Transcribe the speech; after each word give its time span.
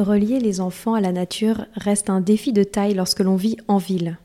Relier 0.00 0.40
les 0.40 0.62
enfants 0.62 0.94
à 0.94 1.02
la 1.02 1.12
nature 1.12 1.66
reste 1.74 2.08
un 2.08 2.22
défi 2.22 2.54
de 2.54 2.62
taille 2.62 2.94
lorsque 2.94 3.20
l'on 3.20 3.36
vit 3.36 3.58
en 3.68 3.76
ville. 3.76 4.16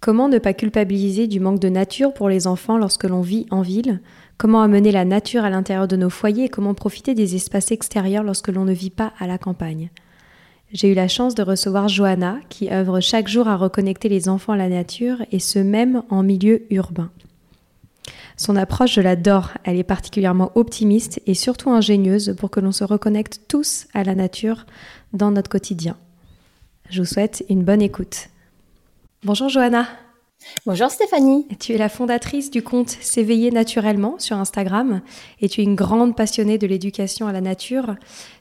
Comment 0.00 0.28
ne 0.28 0.36
pas 0.36 0.52
culpabiliser 0.52 1.28
du 1.28 1.40
manque 1.40 1.60
de 1.60 1.70
nature 1.70 2.12
pour 2.12 2.28
les 2.28 2.46
enfants 2.46 2.76
lorsque 2.76 3.04
l'on 3.04 3.22
vit 3.22 3.46
en 3.50 3.62
ville? 3.62 4.02
Comment 4.36 4.60
amener 4.60 4.92
la 4.92 5.06
nature 5.06 5.44
à 5.44 5.50
l'intérieur 5.50 5.88
de 5.88 5.96
nos 5.96 6.10
foyers 6.10 6.44
et 6.44 6.48
comment 6.50 6.74
profiter 6.74 7.14
des 7.14 7.34
espaces 7.36 7.70
extérieurs 7.70 8.22
lorsque 8.22 8.48
l'on 8.48 8.66
ne 8.66 8.74
vit 8.74 8.90
pas 8.90 9.14
à 9.18 9.26
la 9.26 9.38
campagne? 9.38 9.88
J'ai 10.74 10.90
eu 10.90 10.94
la 10.94 11.08
chance 11.08 11.34
de 11.34 11.42
recevoir 11.42 11.88
Johanna, 11.88 12.36
qui 12.50 12.70
œuvre 12.70 13.00
chaque 13.00 13.28
jour 13.28 13.48
à 13.48 13.56
reconnecter 13.56 14.10
les 14.10 14.28
enfants 14.28 14.52
à 14.52 14.58
la 14.58 14.68
nature 14.68 15.24
et 15.32 15.38
ce 15.38 15.58
même 15.58 16.02
en 16.10 16.22
milieu 16.22 16.70
urbain. 16.70 17.10
Son 18.42 18.56
approche, 18.56 18.94
je 18.94 19.00
l'adore. 19.00 19.50
Elle 19.62 19.78
est 19.78 19.84
particulièrement 19.84 20.50
optimiste 20.56 21.22
et 21.28 21.34
surtout 21.34 21.70
ingénieuse 21.70 22.34
pour 22.36 22.50
que 22.50 22.58
l'on 22.58 22.72
se 22.72 22.82
reconnecte 22.82 23.42
tous 23.46 23.86
à 23.94 24.02
la 24.02 24.16
nature 24.16 24.66
dans 25.12 25.30
notre 25.30 25.48
quotidien. 25.48 25.96
Je 26.90 27.02
vous 27.02 27.06
souhaite 27.06 27.44
une 27.48 27.62
bonne 27.62 27.80
écoute. 27.80 28.30
Bonjour 29.22 29.48
Johanna. 29.48 29.86
Bonjour 30.66 30.90
Stéphanie. 30.90 31.46
Tu 31.60 31.74
es 31.74 31.78
la 31.78 31.88
fondatrice 31.88 32.50
du 32.50 32.64
compte 32.64 32.88
S'éveiller 32.88 33.52
naturellement 33.52 34.16
sur 34.18 34.36
Instagram 34.36 35.02
et 35.40 35.48
tu 35.48 35.60
es 35.60 35.64
une 35.64 35.76
grande 35.76 36.16
passionnée 36.16 36.58
de 36.58 36.66
l'éducation 36.66 37.28
à 37.28 37.32
la 37.32 37.40
nature. 37.40 37.94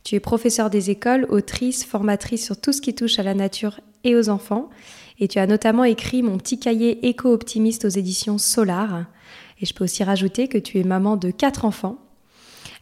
Tu 0.04 0.16
es 0.16 0.20
professeure 0.20 0.72
des 0.72 0.90
écoles, 0.90 1.28
autrice, 1.30 1.86
formatrice 1.86 2.44
sur 2.44 2.60
tout 2.60 2.74
ce 2.74 2.82
qui 2.82 2.96
touche 2.96 3.20
à 3.20 3.24
la 3.24 3.36
nature 3.36 3.80
et 4.04 4.16
aux 4.16 4.30
enfants. 4.30 4.72
Et 5.20 5.28
tu 5.28 5.38
as 5.38 5.46
notamment 5.46 5.84
écrit 5.84 6.24
mon 6.24 6.40
petit 6.40 6.60
cahier 6.60 7.08
éco-optimiste 7.08 7.86
aux 7.86 7.90
éditions 7.90 8.40
Solar. 8.40 9.06
Et 9.62 9.66
je 9.66 9.74
peux 9.74 9.84
aussi 9.84 10.04
rajouter 10.04 10.48
que 10.48 10.58
tu 10.58 10.80
es 10.80 10.84
maman 10.84 11.16
de 11.18 11.30
quatre 11.30 11.66
enfants. 11.66 11.98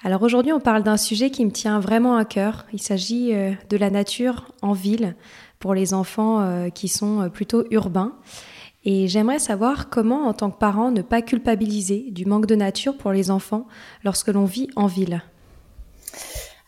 Alors 0.02 0.24
aujourd'hui, 0.24 0.54
on 0.54 0.62
parle 0.62 0.84
d'un 0.84 0.96
sujet 0.96 1.30
qui 1.30 1.46
me 1.46 1.52
tient 1.52 1.80
vraiment 1.82 2.16
à 2.16 2.24
cœur. 2.24 2.66
Il 2.72 2.82
s'agit 2.82 3.34
euh, 3.34 3.52
de 3.70 3.76
la 3.76 3.90
nature 3.90 4.54
en 4.62 4.72
ville 4.72 5.16
pour 5.60 5.74
les 5.74 5.94
enfants 5.94 6.40
euh, 6.40 6.70
qui 6.70 6.88
sont 6.88 7.22
euh, 7.22 7.30
plutôt 7.30 7.66
urbains. 7.70 8.14
Et 8.86 9.10
j'aimerais 9.10 9.40
savoir 9.40 9.90
comment, 9.90 10.28
en 10.28 10.34
tant 10.34 10.52
que 10.52 10.58
parent, 10.58 10.90
ne 10.90 11.02
pas 11.02 11.22
culpabiliser 11.22 12.12
du 12.12 12.26
manque 12.26 12.46
de 12.46 12.56
nature 12.56 12.96
pour 12.96 13.12
les 13.12 13.30
enfants 13.30 13.68
lorsque 14.06 14.30
l'on 14.30 14.46
vit 14.46 14.70
en 14.78 14.88
ville. 14.88 15.22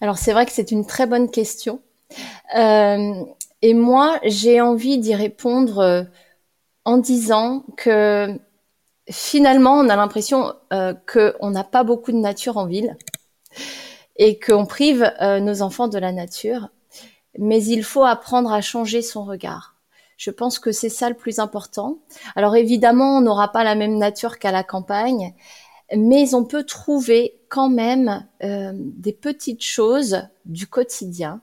Alors 0.02 0.18
c'est 0.18 0.34
vrai 0.34 0.46
que 0.46 0.52
c'est 0.52 0.72
une 0.72 0.86
très 0.86 1.08
bonne 1.08 1.32
question. 1.32 1.80
et 2.54 3.74
moi, 3.74 4.20
j'ai 4.26 4.60
envie 4.60 4.98
d'y 4.98 5.16
répondre 5.16 6.06
en 6.84 6.98
disant 6.98 7.64
que 7.78 8.38
finalement, 9.12 9.74
on 9.74 9.90
a 9.90 9.96
l'impression 9.96 10.54
euh, 10.74 10.94
qu'on 11.12 11.50
n'a 11.50 11.64
pas 11.64 11.84
beaucoup 11.84 12.12
de 12.12 12.18
nature 12.18 12.58
en 12.58 12.66
ville 12.66 12.98
et 14.16 14.40
qu'on 14.40 14.66
prive 14.66 15.12
euh, 15.22 15.40
nos 15.40 15.62
enfants 15.62 15.88
de 15.88 15.98
la 15.98 16.12
nature. 16.12 16.70
Mais 17.38 17.64
il 17.64 17.84
faut 17.84 18.04
apprendre 18.04 18.52
à 18.52 18.62
changer 18.62 19.02
son 19.02 19.24
regard. 19.24 19.76
Je 20.18 20.32
pense 20.32 20.60
que 20.60 20.72
c'est 20.72 20.90
ça 20.90 21.10
le 21.10 21.16
plus 21.16 21.40
important. 21.40 22.00
Alors 22.36 22.56
évidemment, 22.56 23.18
on 23.18 23.22
n'aura 23.22 23.52
pas 23.52 23.64
la 23.64 23.76
même 23.76 23.98
nature 23.98 24.38
qu'à 24.38 24.52
la 24.52 24.64
campagne, 24.64 25.34
mais 25.96 26.36
on 26.36 26.46
peut 26.46 26.64
trouver 26.64 27.42
quand 27.50 27.70
même 27.70 28.28
euh, 28.44 28.72
des 28.76 29.14
petites 29.14 29.64
choses 29.64 30.22
du 30.46 30.68
quotidien 30.68 31.42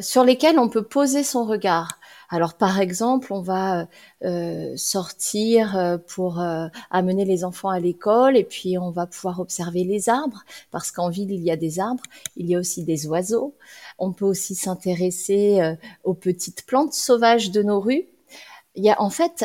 sur 0.00 0.22
lesquelles 0.24 0.60
on 0.60 0.68
peut 0.68 0.84
poser 0.84 1.24
son 1.24 1.44
regard. 1.44 1.99
Alors 2.32 2.54
par 2.54 2.80
exemple, 2.80 3.32
on 3.32 3.42
va 3.42 3.88
euh, 4.24 4.72
sortir 4.76 5.76
euh, 5.76 5.98
pour 5.98 6.40
euh, 6.40 6.68
amener 6.90 7.24
les 7.24 7.44
enfants 7.44 7.70
à 7.70 7.80
l'école 7.80 8.36
et 8.36 8.44
puis 8.44 8.78
on 8.78 8.92
va 8.92 9.06
pouvoir 9.06 9.40
observer 9.40 9.82
les 9.82 10.08
arbres 10.08 10.44
parce 10.70 10.92
qu'en 10.92 11.10
ville 11.10 11.32
il 11.32 11.42
y 11.42 11.50
a 11.50 11.56
des 11.56 11.80
arbres, 11.80 12.04
il 12.36 12.48
y 12.48 12.54
a 12.54 12.58
aussi 12.60 12.84
des 12.84 13.08
oiseaux. 13.08 13.56
On 13.98 14.12
peut 14.12 14.24
aussi 14.26 14.54
s'intéresser 14.54 15.76
aux 16.04 16.14
petites 16.14 16.64
plantes 16.66 16.94
sauvages 16.94 17.50
de 17.50 17.62
nos 17.62 17.80
rues. 17.80 18.06
Il 18.76 18.84
y 18.84 18.90
a 18.90 19.00
en 19.02 19.10
fait 19.10 19.44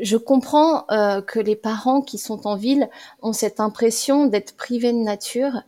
je 0.00 0.16
comprends 0.16 0.86
que 1.26 1.40
les 1.40 1.56
parents 1.56 2.02
qui 2.02 2.18
sont 2.18 2.46
en 2.46 2.56
ville 2.56 2.88
ont 3.22 3.32
cette 3.32 3.60
impression 3.60 4.26
d'être 4.26 4.56
privés 4.56 4.92
de 4.92 4.98
nature, 4.98 5.62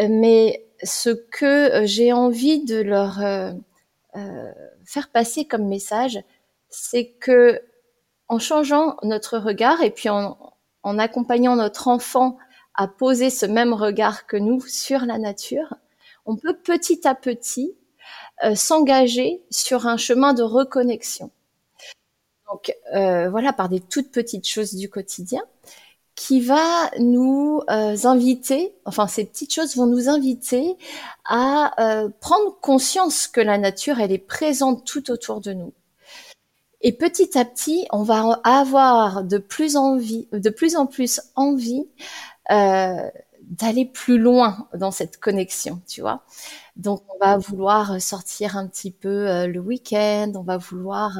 mais 0.00 0.64
ce 0.82 1.10
que 1.10 1.82
j'ai 1.84 2.12
envie 2.12 2.64
de 2.64 2.80
leur 2.80 3.20
euh, 3.22 3.52
faire 4.84 5.08
passer 5.10 5.44
comme 5.44 5.66
message, 5.68 6.22
c'est 6.68 7.06
que 7.20 7.62
en 8.28 8.38
changeant 8.38 8.96
notre 9.02 9.38
regard 9.38 9.82
et 9.82 9.90
puis 9.90 10.08
en, 10.08 10.38
en 10.82 10.98
accompagnant 10.98 11.56
notre 11.56 11.88
enfant 11.88 12.38
à 12.74 12.88
poser 12.88 13.30
ce 13.30 13.46
même 13.46 13.72
regard 13.72 14.26
que 14.26 14.36
nous 14.36 14.60
sur 14.62 15.00
la 15.00 15.18
nature, 15.18 15.74
on 16.24 16.36
peut 16.36 16.56
petit 16.56 17.06
à 17.06 17.14
petit 17.14 17.74
euh, 18.44 18.54
s'engager 18.54 19.42
sur 19.50 19.86
un 19.86 19.96
chemin 19.96 20.34
de 20.34 20.42
reconnexion. 20.42 21.30
Donc 22.48 22.74
euh, 22.94 23.30
voilà, 23.30 23.52
par 23.52 23.68
des 23.68 23.80
toutes 23.80 24.10
petites 24.10 24.48
choses 24.48 24.74
du 24.74 24.88
quotidien 24.88 25.42
qui 26.22 26.40
va 26.40 26.88
nous 27.00 27.62
euh, 27.68 27.96
inviter, 28.04 28.76
enfin 28.84 29.08
ces 29.08 29.24
petites 29.24 29.52
choses 29.52 29.74
vont 29.74 29.86
nous 29.86 30.08
inviter 30.08 30.76
à 31.24 31.74
euh, 31.82 32.10
prendre 32.20 32.60
conscience 32.60 33.26
que 33.26 33.40
la 33.40 33.58
nature, 33.58 33.98
elle 33.98 34.12
est 34.12 34.18
présente 34.18 34.86
tout 34.86 35.10
autour 35.10 35.40
de 35.40 35.52
nous. 35.52 35.72
Et 36.80 36.92
petit 36.92 37.36
à 37.36 37.44
petit, 37.44 37.88
on 37.90 38.04
va 38.04 38.40
avoir 38.44 39.24
de 39.24 39.38
plus, 39.38 39.74
envie, 39.74 40.28
de 40.32 40.48
plus 40.48 40.76
en 40.76 40.86
plus 40.86 41.20
envie 41.34 41.88
euh, 42.52 43.10
d'aller 43.40 43.84
plus 43.84 44.18
loin 44.18 44.68
dans 44.74 44.92
cette 44.92 45.16
connexion, 45.16 45.80
tu 45.88 46.02
vois. 46.02 46.22
Donc, 46.76 47.02
on 47.12 47.18
va 47.18 47.36
vouloir 47.36 48.00
sortir 48.00 48.56
un 48.56 48.68
petit 48.68 48.92
peu 48.92 49.46
le 49.46 49.58
week-end, 49.58 50.30
on 50.36 50.42
va 50.42 50.56
vouloir 50.56 51.18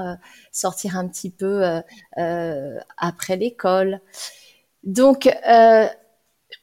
sortir 0.52 0.96
un 0.96 1.08
petit 1.08 1.30
peu 1.30 1.82
après 2.16 3.36
l'école. 3.36 4.00
Donc, 4.84 5.28
euh, 5.48 5.86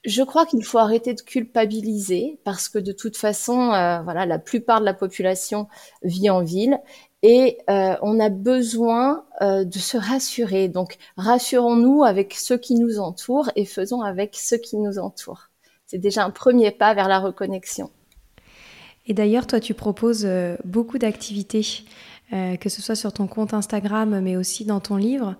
je 0.05 0.23
crois 0.23 0.45
qu'il 0.45 0.63
faut 0.63 0.77
arrêter 0.77 1.13
de 1.13 1.21
culpabiliser 1.21 2.39
parce 2.43 2.69
que 2.69 2.79
de 2.79 2.91
toute 2.91 3.17
façon, 3.17 3.71
euh, 3.73 4.01
voilà, 4.01 4.25
la 4.25 4.39
plupart 4.39 4.79
de 4.79 4.85
la 4.85 4.93
population 4.93 5.67
vit 6.03 6.29
en 6.29 6.43
ville 6.43 6.79
et 7.21 7.57
euh, 7.69 7.95
on 8.01 8.19
a 8.19 8.29
besoin 8.29 9.25
euh, 9.41 9.65
de 9.65 9.77
se 9.77 9.97
rassurer. 9.97 10.69
Donc, 10.69 10.97
rassurons-nous 11.17 12.03
avec 12.03 12.33
ceux 12.33 12.57
qui 12.57 12.75
nous 12.75 12.99
entourent 12.99 13.51
et 13.55 13.65
faisons 13.65 14.01
avec 14.01 14.35
ceux 14.35 14.57
qui 14.57 14.77
nous 14.77 14.99
entourent. 14.99 15.49
C'est 15.85 15.97
déjà 15.97 16.23
un 16.23 16.31
premier 16.31 16.71
pas 16.71 16.93
vers 16.93 17.07
la 17.07 17.19
reconnexion. 17.19 17.89
Et 19.07 19.13
d'ailleurs, 19.13 19.47
toi, 19.47 19.59
tu 19.59 19.73
proposes 19.73 20.27
beaucoup 20.63 20.99
d'activités, 20.99 21.65
que 22.31 22.69
ce 22.69 22.79
soit 22.79 22.95
sur 22.95 23.11
ton 23.11 23.25
compte 23.25 23.55
Instagram, 23.55 24.19
mais 24.21 24.37
aussi 24.37 24.65
dans 24.65 24.79
ton 24.79 24.97
livre. 24.97 25.35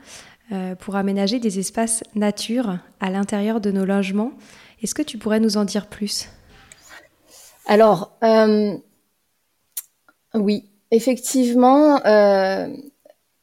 Euh, 0.52 0.74
pour 0.74 0.96
aménager 0.96 1.40
des 1.40 1.60
espaces 1.60 2.04
nature 2.16 2.80
à 3.00 3.12
l'intérieur 3.12 3.62
de 3.62 3.70
nos 3.70 3.86
logements. 3.86 4.32
Est-ce 4.82 4.96
que 4.96 5.04
tu 5.04 5.20
pourrais 5.20 5.40
nous 5.40 5.58
en 5.58 5.64
dire 5.64 5.86
plus? 5.86 6.28
Alors, 7.68 8.18
euh, 8.24 8.76
oui, 10.34 10.72
effectivement, 10.90 12.04
euh, 12.04 12.68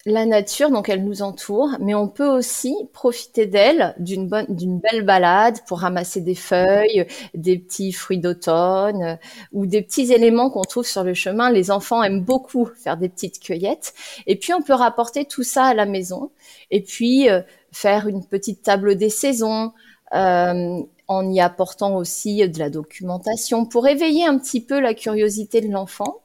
la 0.06 0.24
nature, 0.24 0.70
donc 0.70 0.88
elle 0.88 1.04
nous 1.04 1.20
entoure, 1.22 1.70
mais 1.80 1.94
on 1.94 2.06
peut 2.06 2.28
aussi 2.28 2.74
profiter 2.92 3.46
d'elle, 3.46 3.92
d'une 3.98 4.28
bonne, 4.28 4.46
d'une 4.48 4.78
belle 4.78 5.02
balade 5.04 5.58
pour 5.66 5.80
ramasser 5.80 6.20
des 6.20 6.36
feuilles, 6.36 7.06
des 7.34 7.58
petits 7.58 7.92
fruits 7.92 8.18
d'automne 8.18 9.02
euh, 9.02 9.16
ou 9.52 9.66
des 9.66 9.82
petits 9.82 10.12
éléments 10.12 10.48
qu'on 10.48 10.62
trouve 10.62 10.86
sur 10.86 11.02
le 11.02 11.12
chemin. 11.12 11.50
Les 11.50 11.72
enfants 11.72 12.04
aiment 12.04 12.22
beaucoup 12.22 12.66
faire 12.66 12.96
des 12.96 13.08
petites 13.08 13.40
cueillettes. 13.40 13.94
Et 14.28 14.36
puis 14.36 14.54
on 14.54 14.62
peut 14.62 14.74
rapporter 14.74 15.24
tout 15.24 15.42
ça 15.42 15.64
à 15.64 15.74
la 15.74 15.86
maison 15.86 16.30
et 16.70 16.82
puis 16.82 17.28
euh, 17.28 17.42
faire 17.72 18.06
une 18.06 18.24
petite 18.24 18.62
table 18.62 18.94
des 18.94 19.10
saisons. 19.10 19.72
Euh, 20.14 20.82
en 21.08 21.30
y 21.30 21.40
apportant 21.40 21.96
aussi 21.96 22.48
de 22.48 22.58
la 22.58 22.68
documentation 22.68 23.64
pour 23.64 23.86
éveiller 23.86 24.26
un 24.26 24.38
petit 24.38 24.60
peu 24.60 24.80
la 24.80 24.92
curiosité 24.92 25.60
de 25.60 25.70
l'enfant. 25.70 26.20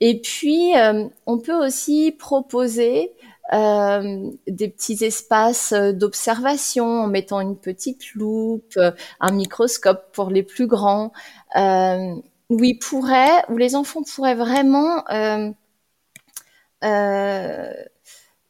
Et 0.00 0.20
puis, 0.20 0.76
euh, 0.76 1.08
on 1.26 1.38
peut 1.38 1.66
aussi 1.66 2.12
proposer 2.12 3.12
euh, 3.52 4.30
des 4.46 4.68
petits 4.68 5.04
espaces 5.04 5.72
d'observation 5.72 6.86
en 6.86 7.08
mettant 7.08 7.40
une 7.40 7.56
petite 7.56 8.14
loupe, 8.14 8.74
euh, 8.76 8.92
un 9.18 9.32
microscope 9.32 10.12
pour 10.12 10.30
les 10.30 10.44
plus 10.44 10.68
grands, 10.68 11.12
euh, 11.56 12.14
où 12.48 12.62
ils 12.62 12.78
pourraient, 12.78 13.44
où 13.48 13.56
les 13.56 13.74
enfants 13.74 14.02
pourraient 14.04 14.36
vraiment 14.36 15.02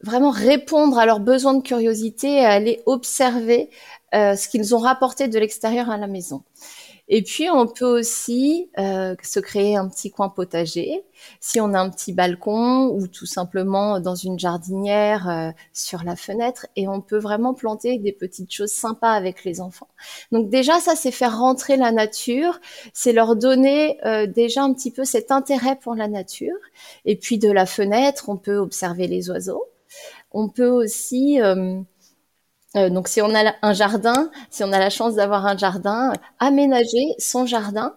vraiment 0.03 0.31
répondre 0.31 0.99
à 0.99 1.07
leurs 1.07 1.21
besoins 1.21 1.55
de 1.55 1.63
curiosité 1.63 2.37
et 2.37 2.45
aller 2.45 2.83
observer 2.87 3.71
ce 4.13 4.49
qu'ils 4.49 4.75
ont 4.75 4.79
rapporté 4.79 5.29
de 5.29 5.39
l'extérieur 5.39 5.91
à 5.91 5.97
la 5.99 6.07
maison. 6.07 6.43
Et 7.13 7.23
puis, 7.23 7.51
on 7.51 7.67
peut 7.67 7.99
aussi 7.99 8.71
euh, 8.79 9.17
se 9.21 9.41
créer 9.41 9.77
un 9.77 9.89
petit 9.89 10.13
coin 10.13 10.29
potager 10.29 11.05
si 11.41 11.61
on 11.61 11.75
a 11.75 11.81
un 11.81 11.91
petit 11.91 12.13
balcon 12.13 12.87
ou 12.95 13.09
tout 13.09 13.27
simplement 13.27 13.99
dans 13.99 14.15
une 14.15 14.39
jardinière 14.39 15.29
euh, 15.29 15.51
sur 15.73 16.05
la 16.05 16.15
fenêtre. 16.15 16.69
Et 16.77 16.87
on 16.87 17.01
peut 17.01 17.19
vraiment 17.19 17.53
planter 17.53 17.99
des 17.99 18.13
petites 18.13 18.53
choses 18.53 18.71
sympas 18.71 19.11
avec 19.11 19.45
les 19.45 19.61
enfants. 19.61 19.89
Donc 20.31 20.51
déjà, 20.51 20.79
ça, 20.79 20.95
c'est 20.95 21.11
faire 21.11 21.37
rentrer 21.37 21.77
la 21.77 21.91
nature, 21.91 22.61
c'est 22.95 23.13
leur 23.13 23.35
donner 23.35 23.99
euh, 24.07 24.29
déjà 24.29 24.63
un 24.63 24.73
petit 24.73 24.93
peu 24.93 25.05
cet 25.05 25.33
intérêt 25.33 25.75
pour 25.75 25.97
la 25.97 26.07
nature. 26.07 26.57
Et 27.07 27.17
puis 27.17 27.39
de 27.39 27.51
la 27.51 27.67
fenêtre, 27.67 28.29
on 28.29 28.37
peut 28.37 28.57
observer 28.57 29.09
les 29.09 29.31
oiseaux. 29.31 29.65
On 30.31 30.49
peut 30.49 30.69
aussi 30.69 31.41
euh, 32.77 32.89
donc, 32.89 33.09
si 33.09 33.21
on 33.21 33.35
a 33.35 33.55
un 33.63 33.73
jardin, 33.73 34.31
si 34.51 34.63
on 34.63 34.73
a 34.73 34.79
la 34.79 34.91
chance 34.91 35.15
d'avoir 35.17 35.47
un 35.47 35.57
jardin, 35.57 36.13
aménager 36.39 37.15
son 37.19 37.47
jardin 37.47 37.97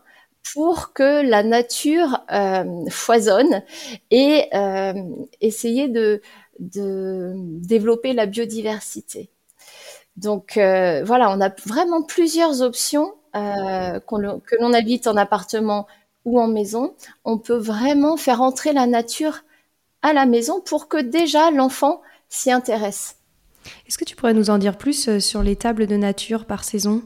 pour 0.53 0.93
que 0.93 1.21
la 1.21 1.43
nature 1.43 2.21
euh, 2.31 2.63
foisonne 2.89 3.63
et 4.11 4.49
euh, 4.53 4.93
essayer 5.41 5.87
de, 5.87 6.21
de, 6.59 7.33
développer 7.35 8.13
la 8.13 8.25
biodiversité. 8.25 9.29
Donc 10.17 10.53
voilà, 10.55 11.31
on 11.31 11.41
a 11.41 11.49
vraiment 11.65 12.03
plusieurs 12.03 12.61
options 12.61 13.15
que 13.33 14.55
l'on 14.61 14.73
habite 14.73 15.07
en 15.07 15.17
appartement 15.17 15.87
ou 16.25 16.39
en 16.39 16.47
maison. 16.47 16.95
On 17.25 17.39
peut 17.39 17.57
vraiment 17.57 18.15
faire 18.17 18.41
entrer 18.41 18.73
la 18.73 18.85
nature 18.85 19.39
à 20.03 20.13
la 20.13 20.25
maison 20.27 20.61
pour 20.61 20.87
que 20.87 20.97
déjà 20.97 21.49
l'enfant 21.51 22.01
s'y 22.29 22.51
intéresse. 22.51 23.17
Est-ce 23.87 23.97
que 23.97 24.05
tu 24.05 24.15
pourrais 24.15 24.33
nous 24.33 24.49
en 24.49 24.57
dire 24.57 24.77
plus 24.77 25.07
euh, 25.07 25.19
sur 25.19 25.43
les 25.43 25.55
tables 25.55 25.87
de 25.87 25.95
nature 25.95 26.45
par 26.45 26.63
saison? 26.63 27.01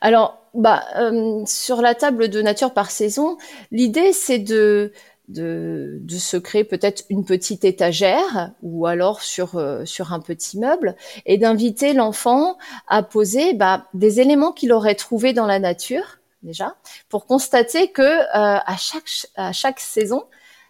Alors, 0.00 0.42
bah, 0.54 0.84
euh, 0.96 1.42
sur 1.46 1.80
la 1.80 1.94
table 1.94 2.28
de 2.28 2.42
nature 2.42 2.72
par 2.72 2.90
saison, 2.90 3.36
l'idée 3.70 4.12
c'est 4.12 4.38
de, 4.38 4.92
de, 5.28 6.00
se 6.08 6.36
créer 6.36 6.64
peut-être 6.64 7.04
une 7.10 7.24
petite 7.24 7.64
étagère 7.64 8.52
ou 8.62 8.86
alors 8.86 9.22
sur, 9.22 9.56
euh, 9.56 9.84
sur 9.84 10.12
un 10.12 10.20
petit 10.20 10.58
meuble 10.58 10.96
et 11.26 11.38
d'inviter 11.38 11.92
l'enfant 11.92 12.56
à 12.88 13.02
poser 13.02 13.54
bah, 13.54 13.86
des 13.94 14.20
éléments 14.20 14.52
qu'il 14.52 14.72
aurait 14.72 14.94
trouvés 14.94 15.32
dans 15.32 15.46
la 15.46 15.58
nature 15.58 16.18
déjà 16.42 16.76
pour 17.08 17.26
constater 17.26 17.90
que 17.90 18.20
à, 18.32 18.76
chaque, 18.76 19.08
à 19.34 19.52
chaque 19.52 19.80
saison, 19.80 20.24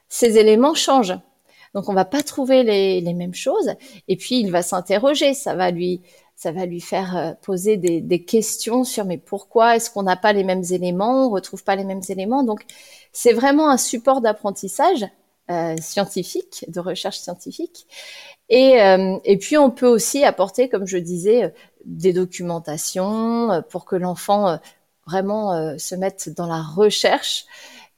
ces 0.09 0.39
éléments 0.39 0.75
changent. 0.75 1.19
Donc 1.75 1.89
on 1.89 1.95
va 1.95 2.05
pas 2.05 2.23
trouver 2.23 2.63
les, 2.63 3.15
mêmes 3.15 3.35
choses. 3.35 3.75
Et 4.09 4.17
puis 4.17 4.39
il 4.41 4.51
va 4.51 4.63
s'interroger. 4.63 5.35
Ça 5.35 5.55
va 5.55 5.71
lui, 5.71 6.03
ça 6.37 6.53
va 6.53 6.67
lui 6.67 6.81
faire 6.81 7.17
euh, 7.17 7.33
poser 7.43 7.77
des, 7.77 8.25
questions 8.25 8.85
sur 8.85 9.05
mais 9.05 9.19
pourquoi 9.19 9.77
est-ce 9.77 9.91
qu'on 9.91 10.05
n'a 10.05 10.17
pas 10.17 10.33
les 10.33 10.45
mêmes 10.45 10.65
éléments, 10.71 11.27
on 11.27 11.31
retrouve 11.31 11.65
pas 11.65 11.77
les 11.77 11.85
mêmes 11.85 12.03
éléments? 12.09 12.45
Donc 12.45 12.65
c'est 13.13 13.33
vraiment 13.33 13.69
un 13.71 13.77
support 13.77 14.21
d'apprentissage 14.21 15.05
euh, 15.51 15.77
scientifique, 15.79 16.65
de 16.69 16.81
recherche 16.81 17.19
scientifique. 17.19 17.87
Et, 18.49 18.81
euh, 18.81 19.19
et 19.25 19.37
puis 19.37 19.59
on 19.59 19.71
peut 19.71 19.89
aussi 19.89 20.25
apporter, 20.25 20.69
comme 20.69 20.87
je 20.87 20.99
disais, 20.99 21.53
des 21.85 22.13
documentations 22.13 23.63
pour 23.69 23.85
que 23.85 23.97
l'enfant 23.97 24.59
vraiment 25.07 25.77
se 25.79 25.95
mette 25.95 26.31
dans 26.35 26.47
la 26.47 26.63
recherche 26.63 27.47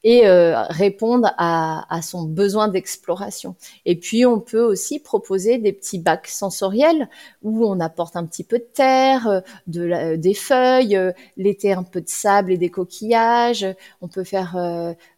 et 0.05 0.27
euh, 0.27 0.63
répondre 0.69 1.33
à, 1.37 2.01
son 2.03 2.25
besoin 2.25 2.69
d'exploration. 2.69 3.57
Et 3.85 3.97
puis, 3.97 4.25
on 4.25 4.39
peut 4.39 4.63
aussi 4.63 5.01
proposer 5.01 5.59
des 5.59 5.73
petits 5.73 5.99
bacs 5.99 6.29
sensoriels 6.29 7.09
où 7.43 7.67
on 7.67 7.81
apporte 7.81 8.17
un 8.17 8.25
petit 8.25 8.45
peu 8.45 8.59
de 8.59 8.69
terre, 8.73 9.27
euh, 9.27 9.41
de 9.67 10.17
des 10.17 10.35
feuilles, 10.35 10.97
euh, 10.97 11.13
l'été 11.37 11.73
un 11.73 11.83
peu 11.83 12.01
de 12.01 12.09
sable 12.09 12.53
et 12.53 12.57
des 12.57 12.71
coquillages. 12.71 13.67
On 14.01 14.09
peut 14.09 14.25
faire 14.25 14.57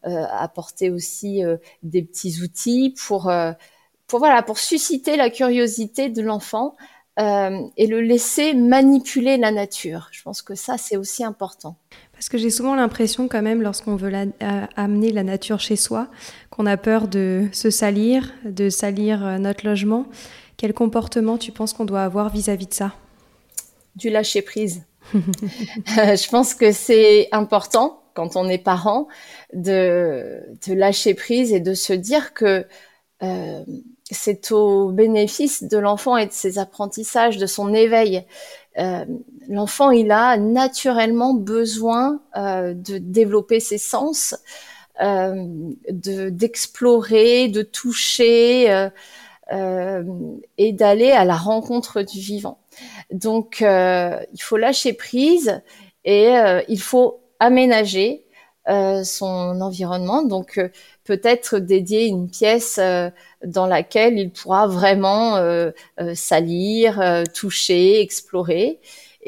apporter 0.02 0.90
aussi 0.90 1.42
des 1.82 2.02
petits 2.02 2.42
outils 2.42 2.94
pour, 3.06 3.30
pour 4.06 4.18
voilà, 4.18 4.42
pour 4.42 4.58
susciter 4.58 5.16
la 5.16 5.30
curiosité 5.30 6.08
de 6.08 6.23
l'enfant. 6.23 6.76
et 7.18 7.87
le 7.87 8.00
laisser 8.00 8.54
manipuler 8.54 9.37
la 9.37 9.50
nature. 9.50 10.08
Je 10.12 10.23
pense 10.23 10.40
que 10.40 10.54
ça, 10.54 10.78
c'est 10.78 10.97
aussi 10.97 11.25
important. 11.25 11.76
Parce 12.18 12.28
que 12.28 12.37
j'ai 12.37 12.50
souvent 12.50 12.75
l'impression 12.75 13.28
quand 13.28 13.42
même, 13.42 13.62
lorsqu'on 13.62 13.94
veut 13.94 14.12
euh, 14.12 14.66
amener 14.75 15.12
la 15.12 15.22
nature 15.22 15.60
chez 15.60 15.76
soi, 15.76 16.08
qu'on 16.50 16.66
a 16.66 16.76
peur 16.76 17.06
de 17.06 17.46
se 17.52 17.70
salir, 17.70 18.34
de 18.44 18.70
salir 18.70 19.25
euh, 19.25 19.38
notre 19.38 19.64
logement. 19.64 20.04
Quel 20.56 20.75
comportement 20.75 21.38
tu 21.38 21.52
penses 21.52 21.72
qu'on 21.72 21.84
doit 21.84 22.02
avoir 22.02 22.28
vis-à-vis 22.30 22.66
de 22.66 22.75
ça? 22.75 22.92
Du 23.94 24.10
lâcher 24.10 24.42
prise. 24.42 24.82
Euh, 25.14 26.16
je 26.16 26.28
pense 26.28 26.54
que 26.54 26.70
c'est 26.70 27.28
important 27.32 28.02
quand 28.12 28.37
on 28.37 28.46
est 28.48 28.58
parent 28.58 29.08
de, 29.54 30.42
de, 30.66 30.75
lâcher 30.75 31.14
prise 31.14 31.52
et 31.52 31.60
de 31.60 31.72
se 31.72 31.94
dire 31.94 32.34
que 32.34 32.66
c'est 34.10 34.52
au 34.52 34.90
bénéfice 34.90 35.62
de 35.62 35.78
l'enfant 35.78 36.18
et 36.18 36.26
de 36.26 36.32
ses 36.32 36.58
apprentissages, 36.58 37.38
de 37.38 37.46
son 37.46 37.72
éveil. 37.72 38.26
L'enfant, 39.49 39.90
il 39.90 40.11
a 40.12 40.37
naturellement 40.37 41.35
besoin 41.35 42.21
euh, 42.37 42.75
de 42.75 42.99
développer 42.99 43.61
ses 43.61 43.78
sens, 43.78 44.37
euh, 45.00 45.47
d'explorer, 45.90 47.49
de, 47.49 47.62
toucher 47.62 48.88
et 49.50 50.73
d'aller 50.73 51.11
à 51.11 51.25
la 51.25 51.37
rencontre 51.37 52.02
du 52.02 52.21
vivant. 52.21 52.59
Donc, 53.11 53.61
il 53.61 54.43
faut 54.43 54.57
lâcher 54.57 54.93
prise 54.93 55.62
et 56.05 56.35
il 56.69 56.81
faut 56.81 57.21
aménager 57.40 58.26
son 58.67 59.61
environnement. 59.61 60.23
Donc, 60.23 60.61
peut-être 61.09 61.59
dédier 61.59 62.07
une 62.07 62.28
pièce 62.28 62.76
euh, 62.78 63.09
dans 63.43 63.67
laquelle 63.67 64.19
il 64.19 64.31
pourra 64.31 64.67
vraiment 64.67 65.37
euh, 65.37 65.71
euh, 66.00 66.14
salir, 66.14 67.02
toucher, 67.35 68.02
explorer, 68.02 68.78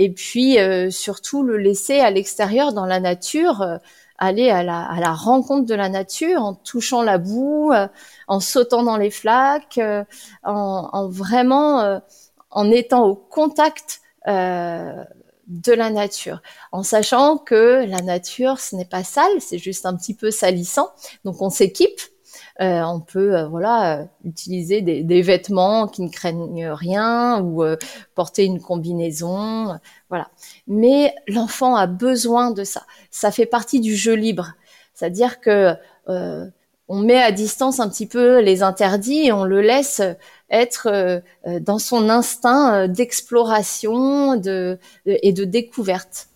et 0.02 0.10
puis 0.10 0.56
surtout 0.90 1.42
le 1.42 1.58
laisser 1.58 2.00
à 2.00 2.10
l'extérieur 2.10 2.72
dans 2.72 2.86
la 2.86 3.00
nature, 3.00 3.78
aller 4.16 4.48
à 4.48 4.62
la, 4.62 4.82
à 4.82 4.98
la, 4.98 5.12
rencontre 5.12 5.66
de 5.66 5.74
la 5.74 5.90
nature 5.90 6.42
en 6.42 6.54
touchant 6.54 7.02
la 7.02 7.18
boue, 7.18 7.72
en 8.26 8.40
sautant 8.40 8.82
dans 8.82 8.96
les 8.96 9.10
flaques, 9.10 9.78
en, 10.42 10.88
en, 10.92 11.08
vraiment 11.08 12.00
en 12.50 12.70
étant 12.70 13.04
au 13.04 13.14
contact 13.14 14.00
de 15.50 15.72
la 15.72 15.90
nature, 15.90 16.40
en 16.72 16.82
sachant 16.82 17.36
que 17.36 17.84
la 17.84 18.00
nature, 18.00 18.60
ce 18.60 18.76
n'est 18.76 18.84
pas 18.84 19.02
sale, 19.02 19.40
c'est 19.40 19.58
juste 19.58 19.84
un 19.84 19.96
petit 19.96 20.14
peu 20.14 20.30
salissant. 20.30 20.90
Donc 21.24 21.42
on 21.42 21.50
s'équipe, 21.50 22.00
euh, 22.60 22.82
on 22.82 23.00
peut 23.00 23.36
euh, 23.36 23.48
voilà 23.48 24.06
utiliser 24.24 24.82
des, 24.82 25.22
vêtements 25.22 25.88
qui 25.88 26.02
ne 26.02 26.08
craignent 26.08 26.68
rien 26.68 27.40
ou 27.40 27.62
euh, 27.62 27.76
porter 28.14 28.44
une 28.44 28.60
combinaison, 28.60 29.78
voilà. 30.08 30.30
Mais 30.66 31.14
l'enfant 31.28 31.74
a 31.76 31.86
besoin 31.86 32.50
de 32.50 32.64
ça. 32.64 32.82
Ça 33.10 33.30
fait 33.30 33.46
partie 33.46 33.80
du 33.80 33.94
jeu 33.96 34.14
libre, 34.14 34.54
c'est-à-dire 34.94 35.40
que 35.40 35.74
on 36.92 36.98
met 36.98 37.22
à 37.22 37.30
distance 37.30 37.78
un 37.78 37.88
petit 37.88 38.08
peu 38.08 38.40
les 38.40 38.64
interdits 38.64 39.26
et 39.26 39.32
on 39.32 39.44
le 39.44 39.60
laisse 39.60 40.02
être 40.50 40.88
euh, 40.88 41.20
euh, 41.46 41.60
dans 41.60 41.78
son 41.78 42.10
instinct 42.10 42.74
euh, 42.74 42.88
d'exploration 42.88 44.34
de, 44.36 44.76
et 45.06 45.32
de 45.32 45.44
découverte. 45.44 46.29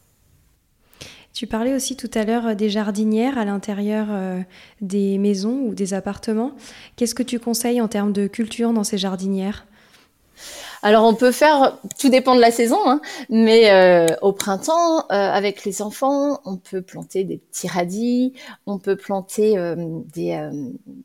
Tu 1.34 1.46
parlais 1.46 1.74
aussi 1.74 1.96
tout 1.96 2.10
à 2.14 2.24
l'heure 2.24 2.56
des 2.56 2.70
jardinières 2.70 3.38
à 3.38 3.44
l'intérieur 3.44 4.06
des 4.80 5.18
maisons 5.18 5.62
ou 5.66 5.74
des 5.74 5.92
appartements. 5.92 6.52
Qu'est-ce 6.96 7.14
que 7.14 7.24
tu 7.24 7.40
conseilles 7.40 7.80
en 7.80 7.88
termes 7.88 8.12
de 8.12 8.28
culture 8.28 8.72
dans 8.72 8.84
ces 8.84 8.98
jardinières? 8.98 9.66
Alors 10.84 11.06
on 11.06 11.14
peut 11.14 11.32
faire, 11.32 11.78
tout 11.98 12.10
dépend 12.10 12.34
de 12.34 12.42
la 12.42 12.50
saison, 12.50 12.78
hein, 12.84 13.00
mais 13.30 13.70
euh, 13.70 14.06
au 14.20 14.32
printemps, 14.32 14.98
euh, 14.98 15.04
avec 15.08 15.64
les 15.64 15.80
enfants, 15.80 16.40
on 16.44 16.58
peut 16.58 16.82
planter 16.82 17.24
des 17.24 17.38
petits 17.38 17.68
radis, 17.68 18.34
on 18.66 18.78
peut 18.78 18.94
planter 18.94 19.56
euh, 19.56 19.76
des, 20.12 20.38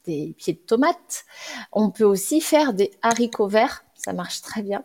des 0.03 0.35
pieds 0.37 0.53
de 0.53 0.59
tomates, 0.59 1.23
on 1.71 1.91
peut 1.91 2.03
aussi 2.03 2.41
faire 2.41 2.73
des 2.73 2.91
haricots 3.01 3.47
verts, 3.47 3.85
ça 3.95 4.11
marche 4.11 4.41
très 4.41 4.63
bien, 4.63 4.83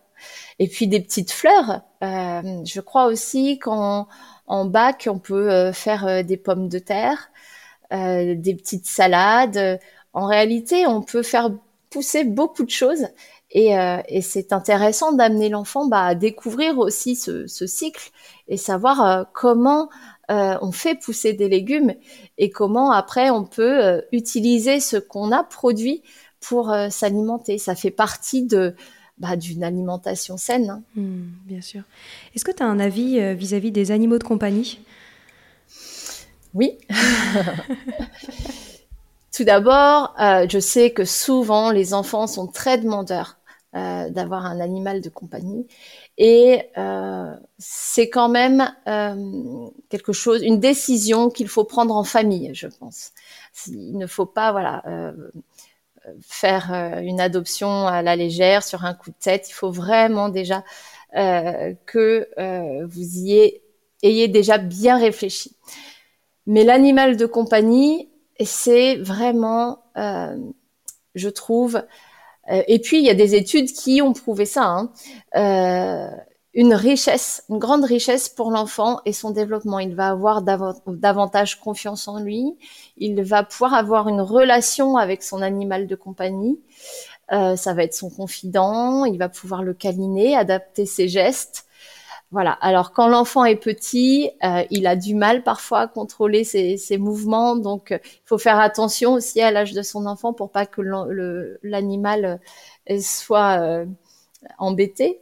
et 0.60 0.68
puis 0.68 0.86
des 0.86 1.00
petites 1.00 1.32
fleurs. 1.32 1.82
je 2.00 2.80
crois 2.80 3.06
aussi 3.06 3.58
qu'en 3.58 4.06
en 4.46 4.64
bac, 4.66 5.08
on 5.10 5.18
peut 5.18 5.72
faire 5.72 6.24
des 6.24 6.36
pommes 6.36 6.68
de 6.68 6.78
terre, 6.78 7.30
des 7.90 8.54
petites 8.56 8.86
salades. 8.86 9.80
En 10.12 10.26
réalité, 10.26 10.86
on 10.86 11.02
peut 11.02 11.22
faire 11.22 11.50
pousser 11.90 12.24
beaucoup 12.24 12.64
de 12.64 12.70
choses 12.70 13.06
euh, 13.56 14.02
et, 14.08 14.20
c'est 14.20 14.52
intéressant 14.52 15.12
d'amener 15.12 15.48
l'enfant 15.48 15.86
bah, 15.86 16.06
à 16.06 16.14
découvrir 16.14 16.78
aussi 16.78 17.14
ce, 17.14 17.46
cycle 17.46 18.10
et 18.48 18.56
savoir 18.56 19.06
euh, 19.06 19.24
comment 19.32 19.88
euh, 20.30 20.56
on 20.60 20.72
fait 20.72 20.96
pousser 20.96 21.34
des 21.34 21.48
légumes 21.48 21.94
et 22.36 22.50
comment 22.50 22.90
après 22.90 23.30
on 23.30 23.44
peut 23.44 24.02
utiliser 24.10 24.80
ce 24.80 24.96
qu'on 24.96 25.30
a 25.30 25.44
produit 25.44 26.02
pour 26.40 26.74
s'alimenter. 26.90 27.58
Ça 27.58 27.74
fait 27.74 27.90
partie 27.90 28.44
de 28.44 28.74
bah, 29.18 29.36
d'une 29.36 29.64
alimentation 29.64 30.36
saine. 30.36 30.70
Hein. 30.70 30.82
Mmh, 30.96 31.22
bien 31.46 31.60
sûr. 31.60 31.82
Est-ce 32.34 32.44
que 32.44 32.52
tu 32.52 32.62
as 32.62 32.66
un 32.66 32.80
avis 32.80 33.34
vis-à-vis 33.34 33.72
des 33.72 33.90
animaux 33.90 34.18
de 34.18 34.24
compagnie? 34.24 34.80
Oui. 36.54 36.78
Tout 39.36 39.44
d'abord, 39.44 40.14
je 40.18 40.58
sais 40.60 40.92
que 40.92 41.04
souvent 41.04 41.72
les 41.72 41.92
enfants 41.92 42.28
sont 42.28 42.46
très 42.46 42.78
demandeurs 42.78 43.38
euh, 43.76 44.08
d'avoir 44.08 44.46
un 44.46 44.60
animal 44.60 45.00
de 45.00 45.08
compagnie. 45.08 45.66
Et 46.16 46.62
euh, 46.78 47.34
c'est 47.58 48.08
quand 48.08 48.28
même 48.28 48.72
euh, 48.86 49.68
quelque 49.88 50.12
chose, 50.12 50.44
une 50.44 50.60
décision 50.60 51.28
qu'il 51.28 51.48
faut 51.48 51.64
prendre 51.64 51.96
en 51.96 52.04
famille, 52.04 52.52
je 52.54 52.68
pense. 52.68 53.10
Il 53.66 53.98
ne 53.98 54.06
faut 54.06 54.26
pas, 54.26 54.52
voilà, 54.52 54.84
faire 56.20 56.72
une 57.02 57.20
adoption 57.20 57.86
à 57.86 58.02
la 58.02 58.16
légère 58.16 58.62
sur 58.62 58.84
un 58.84 58.94
coup 58.94 59.10
de 59.10 59.16
tête. 59.20 59.48
Il 59.48 59.52
faut 59.52 59.70
vraiment 59.70 60.28
déjà 60.28 60.64
que 61.12 62.28
vous 62.84 63.18
y 63.18 63.60
ayez 64.02 64.28
déjà 64.28 64.58
bien 64.58 64.98
réfléchi. 64.98 65.56
Mais 66.46 66.64
l'animal 66.64 67.16
de 67.16 67.26
compagnie, 67.26 68.10
c'est 68.40 68.96
vraiment, 68.96 69.84
je 71.14 71.28
trouve, 71.28 71.82
euh, 72.50 72.62
et 72.66 72.78
puis, 72.78 72.98
il 72.98 73.04
y 73.04 73.10
a 73.10 73.14
des 73.14 73.34
études 73.34 73.72
qui 73.72 74.02
ont 74.02 74.12
prouvé 74.12 74.44
ça. 74.44 74.64
Hein. 74.64 74.92
Euh, 76.56 76.60
une 76.60 76.74
richesse, 76.74 77.44
une 77.48 77.58
grande 77.58 77.84
richesse 77.84 78.28
pour 78.28 78.50
l'enfant 78.50 79.00
et 79.04 79.12
son 79.12 79.30
développement. 79.30 79.78
Il 79.78 79.94
va 79.94 80.08
avoir 80.08 80.42
davantage 80.42 81.60
confiance 81.60 82.08
en 82.08 82.18
lui. 82.20 82.56
Il 82.96 83.22
va 83.22 83.42
pouvoir 83.44 83.74
avoir 83.74 84.08
une 84.08 84.20
relation 84.20 84.96
avec 84.96 85.22
son 85.22 85.42
animal 85.42 85.86
de 85.86 85.96
compagnie. 85.96 86.60
Euh, 87.32 87.56
ça 87.56 87.74
va 87.74 87.84
être 87.84 87.94
son 87.94 88.10
confident. 88.10 89.04
Il 89.04 89.18
va 89.18 89.28
pouvoir 89.28 89.62
le 89.62 89.74
câliner, 89.74 90.36
adapter 90.36 90.86
ses 90.86 91.08
gestes. 91.08 91.66
Voilà. 92.34 92.50
Alors 92.62 92.92
quand 92.92 93.06
l'enfant 93.06 93.44
est 93.44 93.54
petit, 93.54 94.28
euh, 94.42 94.64
il 94.70 94.88
a 94.88 94.96
du 94.96 95.14
mal 95.14 95.44
parfois 95.44 95.80
à 95.82 95.86
contrôler 95.86 96.42
ses, 96.42 96.98
mouvements, 96.98 97.54
donc 97.54 97.92
euh, 97.92 97.98
il 98.02 98.22
faut 98.24 98.38
faire 98.38 98.58
attention 98.58 99.12
aussi 99.12 99.40
à 99.40 99.52
l'âge 99.52 99.72
de 99.72 99.82
son 99.82 100.04
enfant 100.04 100.32
pour 100.32 100.50
pas 100.50 100.66
que 100.66 100.82
l'animal 101.62 102.40
euh, 102.90 102.98
soit 103.00 103.84
embêté. 104.58 105.20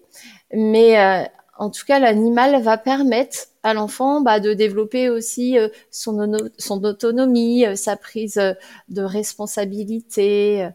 Mais 0.53 1.29
en 1.59 1.71
tout 1.71 1.85
cas, 1.87 1.99
l'animal 1.99 2.63
va 2.63 2.79
permettre 2.79 3.39
à 3.63 3.75
l'enfant 3.75 4.21
bah, 4.21 4.41
de 4.41 4.55
développer 4.55 5.09
aussi 5.09 5.57
son, 5.91 6.51
son 6.59 6.85
autonomie, 6.85 7.65
sa 7.77 7.97
prise 7.97 8.41
de 8.89 9.03
responsabilité. 9.03 10.69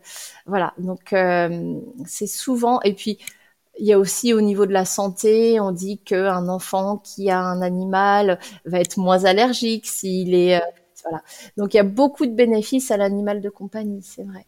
voilà, 0.46 0.74
donc 0.78 1.14
c'est 2.06 2.28
souvent 2.28 2.82
et 2.82 2.94
puis 2.94 3.20
il 3.80 3.86
y 3.86 3.94
a 3.94 4.00
aussi 4.00 4.34
au 4.34 4.42
niveau 4.42 4.66
de 4.66 4.74
la 4.74 4.86
santé, 4.86 5.60
on 5.60 5.72
dit 5.72 6.00
qu'un 6.00 6.48
enfant 6.50 6.98
qui 6.98 7.30
a 7.30 7.40
un 7.40 7.62
animal 7.62 8.40
va 8.66 8.80
être 8.80 8.98
moins 8.98 9.26
allergique 9.26 9.86
s'il 9.88 10.34
est 10.34 10.58
euh, 10.58 10.66
voilà. 11.04 11.24
Donc 11.58 11.74
il 11.74 11.78
y 11.78 11.80
a 11.80 11.84
beaucoup 11.84 12.26
de 12.26 12.32
bénéfices 12.32 12.92
à 12.92 12.98
l'animal 12.98 13.42
de 13.42 13.50
compagnie, 13.50 14.02
c'est 14.04 14.24
vrai. 14.24 14.46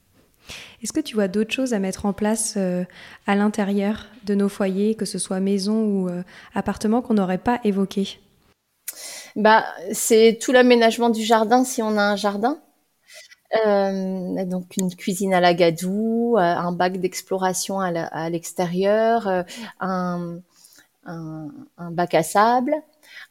Est-ce 0.82 0.94
que 0.94 1.00
tu 1.00 1.16
vois 1.16 1.28
d'autres 1.28 1.54
choses 1.54 1.74
à 1.74 1.80
mettre 1.80 2.06
en 2.06 2.14
place 2.14 2.56
euh, 2.58 2.84
à 3.28 3.36
l'intérieur 3.36 4.08
de 4.26 4.36
nos 4.36 4.50
foyers, 4.50 4.96
que 4.96 5.06
ce 5.06 5.18
soit 5.18 5.40
maison 5.40 5.84
ou 5.84 6.10
euh, 6.10 6.24
appartement, 6.54 7.02
qu'on 7.02 7.16
n'aurait 7.16 7.38
pas 7.38 7.60
évoqué? 7.64 8.20
Bah, 9.36 9.66
c'est 9.92 10.38
tout 10.42 10.52
l'aménagement 10.52 11.10
du 11.10 11.24
jardin 11.24 11.64
si 11.64 11.82
on 11.82 11.98
a 11.98 12.02
un 12.02 12.16
jardin. 12.16 12.60
Euh, 13.66 14.46
donc 14.46 14.78
une 14.78 14.94
cuisine 14.96 15.34
à 15.34 15.40
la 15.40 15.56
gadoue, 15.56 16.36
un 16.38 16.72
bac 16.72 16.98
d'exploration 17.00 17.80
à 17.80 18.30
l'extérieur, 18.30 19.46
un, 19.80 20.40
bac 21.78 22.14
à 22.14 22.24
sable. 22.24 22.76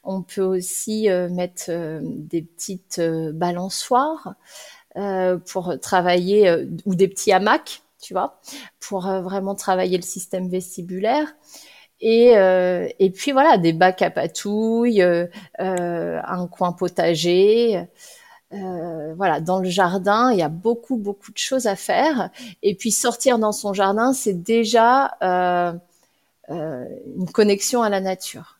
On 0.03 0.21
peut 0.21 0.41
aussi 0.41 1.07
mettre 1.29 1.71
des 2.01 2.41
petites 2.41 3.01
balançoires 3.01 4.35
pour 5.45 5.79
travailler 5.79 6.65
ou 6.85 6.95
des 6.95 7.07
petits 7.07 7.31
hamacs, 7.31 7.83
tu 8.01 8.13
vois, 8.13 8.39
pour 8.79 9.01
vraiment 9.01 9.55
travailler 9.55 9.97
le 9.97 10.03
système 10.03 10.49
vestibulaire. 10.49 11.27
Et, 12.01 12.31
et 12.99 13.09
puis 13.11 13.31
voilà, 13.31 13.57
des 13.57 13.73
bacs 13.73 14.01
à 14.01 14.09
patouilles, 14.09 15.03
un 15.57 16.47
coin 16.47 16.71
potager. 16.73 17.87
Euh, 18.51 19.13
voilà, 19.15 19.41
dans 19.41 19.59
le 19.59 19.69
jardin, 19.69 20.31
il 20.31 20.39
y 20.39 20.41
a 20.41 20.49
beaucoup, 20.49 20.97
beaucoup 20.97 21.31
de 21.31 21.37
choses 21.37 21.67
à 21.67 21.75
faire. 21.75 22.29
Et 22.63 22.75
puis 22.75 22.91
sortir 22.91 23.39
dans 23.39 23.51
son 23.51 23.73
jardin, 23.73 24.13
c'est 24.13 24.33
déjà 24.33 25.17
euh, 25.21 25.73
euh, 26.49 26.85
une 27.17 27.29
connexion 27.31 27.83
à 27.83 27.89
la 27.89 28.01
nature. 28.01 28.58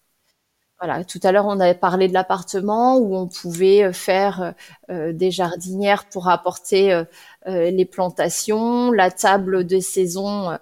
Voilà, 0.81 1.03
tout 1.03 1.19
à 1.23 1.31
l'heure, 1.31 1.45
on 1.45 1.59
avait 1.59 1.77
parlé 1.77 2.07
de 2.07 2.13
l'appartement 2.13 2.97
où 2.97 3.15
on 3.15 3.27
pouvait 3.27 3.91
faire 3.91 4.53
des 4.89 5.29
jardinières 5.29 6.05
pour 6.05 6.29
apporter 6.29 7.03
les 7.45 7.85
plantations, 7.85 8.91
la 8.91 9.11
table 9.11 9.65
de 9.65 9.79
saison 9.79 10.57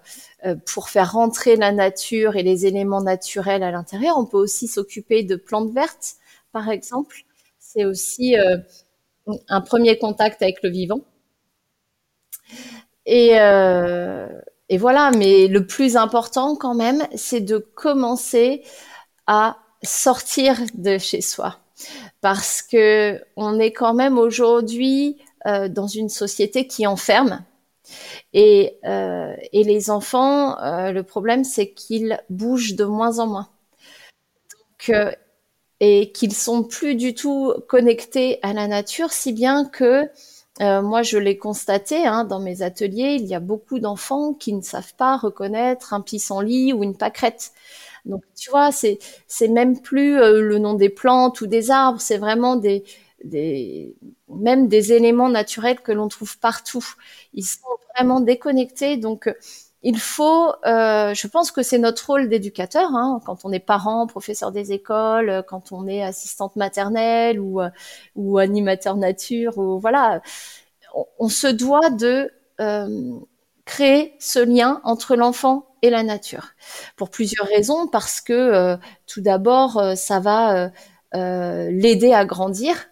pour 0.66 0.90
faire 0.90 1.12
rentrer 1.12 1.56
la 1.56 1.72
nature 1.72 2.36
et 2.36 2.42
les 2.42 2.66
éléments 2.66 3.02
naturels 3.02 3.62
à 3.62 3.70
l'intérieur. 3.70 4.18
On 4.18 4.26
peut 4.26 4.38
aussi 4.38 4.68
s'occuper 4.68 5.22
de 5.22 5.36
plantes 5.36 5.72
vertes, 5.72 6.16
par 6.52 6.70
exemple. 6.70 7.18
C'est 7.60 7.86
aussi 7.86 8.36
un 9.50 9.62
premier 9.62 9.98
contact 10.00 10.42
avec 10.42 10.64
le 10.64 10.70
vivant. 10.70 11.02
Euh, 13.08 14.28
et, 14.70 14.78
voilà, 14.78 15.12
mais 15.12 15.48
le 15.48 15.66
plus 15.66 15.96
important 15.96 16.56
quand 16.56 16.76
même, 16.76 17.08
c'est 17.16 17.42
de 17.42 17.58
commencer 17.58 18.64
à 19.28 19.58
sortir 19.88 20.60
de 20.74 20.98
chez 20.98 21.22
soi. 21.22 21.58
Parce 22.22 22.62
que 22.62 23.22
on 23.36 23.60
est 23.60 23.72
quand 23.72 23.94
même 23.94 24.18
aujourd'hui 24.18 25.18
euh, 25.46 25.70
dans 25.70 25.88
une 25.88 26.10
société 26.10 26.68
qui 26.68 26.88
enferme. 26.88 27.44
Et, 28.34 28.78
euh, 28.86 29.34
et 29.54 29.64
les 29.64 29.90
enfants, 29.90 30.58
le 30.92 31.02
problème, 31.04 31.46
c'est 31.46 31.72
qu'ils 31.72 32.20
bougent 32.30 32.76
de 32.76 32.84
moins 32.84 33.20
en 33.20 33.28
moins. 33.28 33.50
Donc, 34.90 34.98
et 35.80 36.12
qu'ils 36.12 36.34
sont 36.34 36.64
plus 36.64 36.96
du 36.96 37.14
tout 37.14 37.54
connectés 37.68 38.40
à 38.42 38.54
la 38.54 38.68
nature, 38.68 39.12
si 39.12 39.32
bien 39.32 39.66
que 39.66 40.10
euh, 40.62 40.82
moi 40.82 41.04
je 41.04 41.18
l'ai 41.20 41.38
constaté 41.38 42.08
hein, 42.08 42.24
dans 42.24 42.40
mes 42.40 42.64
ateliers, 42.64 43.18
il 43.20 43.26
y 43.26 43.36
a 43.36 43.40
beaucoup 43.40 43.80
d'enfants 43.80 44.34
qui 44.34 44.54
ne 44.54 44.62
savent 44.62 44.96
pas 44.96 45.18
reconnaître 45.18 45.94
un 45.94 46.02
pissenlit 46.02 46.74
ou 46.74 46.84
une 46.84 46.98
pâquerette. 46.98 47.52
Donc, 48.08 48.24
tu 48.36 48.50
vois, 48.50 48.72
c'est 48.72 49.00
c'est 49.28 49.48
même 49.48 49.82
plus 49.82 50.20
euh, 50.20 50.42
le 50.42 50.60
nom 50.60 50.74
des 50.76 50.90
plantes 50.90 51.42
ou 51.42 51.48
des 51.48 51.72
arbres, 51.72 52.02
c'est 52.02 52.18
vraiment 52.18 52.56
des 52.56 52.84
des 53.24 53.96
même 54.30 54.68
des 54.68 54.94
éléments 54.94 55.30
naturels 55.30 55.80
que 55.82 55.92
l'on 55.92 56.08
trouve 56.08 56.38
partout. 56.40 56.86
Ils 57.34 57.46
sont 57.46 57.62
vraiment 57.96 58.20
déconnectés, 58.22 58.98
donc 58.98 59.34
il 59.84 60.00
faut, 60.00 60.50
euh, 60.66 61.14
je 61.14 61.28
pense 61.28 61.52
que 61.52 61.64
c'est 61.64 61.78
notre 61.78 62.08
rôle 62.08 62.30
d'éducateur, 62.30 62.90
hein, 62.96 63.22
quand 63.26 63.46
on 63.46 63.52
est 63.52 63.60
parent, 63.60 64.08
professeur 64.08 64.52
des 64.52 64.72
écoles, 64.74 65.44
quand 65.48 65.72
on 65.72 65.88
est 65.88 66.04
assistante 66.04 66.56
maternelle 66.56 67.40
ou, 67.40 67.62
ou 68.16 68.38
animateur 68.40 68.98
nature, 68.98 69.58
ou 69.58 69.80
voilà, 69.80 70.22
on, 71.20 71.30
se 71.30 71.48
doit 71.48 71.90
de 71.90 72.32
euh, 72.60 73.20
créer 73.68 74.16
ce 74.18 74.40
lien 74.40 74.82
entre 74.84 75.16
l'enfant 75.16 75.68
et 75.84 75.92
la 75.92 76.02
nature 76.02 76.54
pour 76.96 77.10
plusieurs 77.12 77.46
raisons, 77.46 77.86
parce 77.88 78.22
que 78.22 78.34
euh, 78.34 78.78
tout 79.06 79.22
d'abord, 79.22 79.78
euh, 79.78 79.94
ça 79.94 80.20
va 80.20 80.72
euh, 81.14 81.70
l'aider 81.70 82.14
à 82.14 82.26
grandir, 82.26 82.88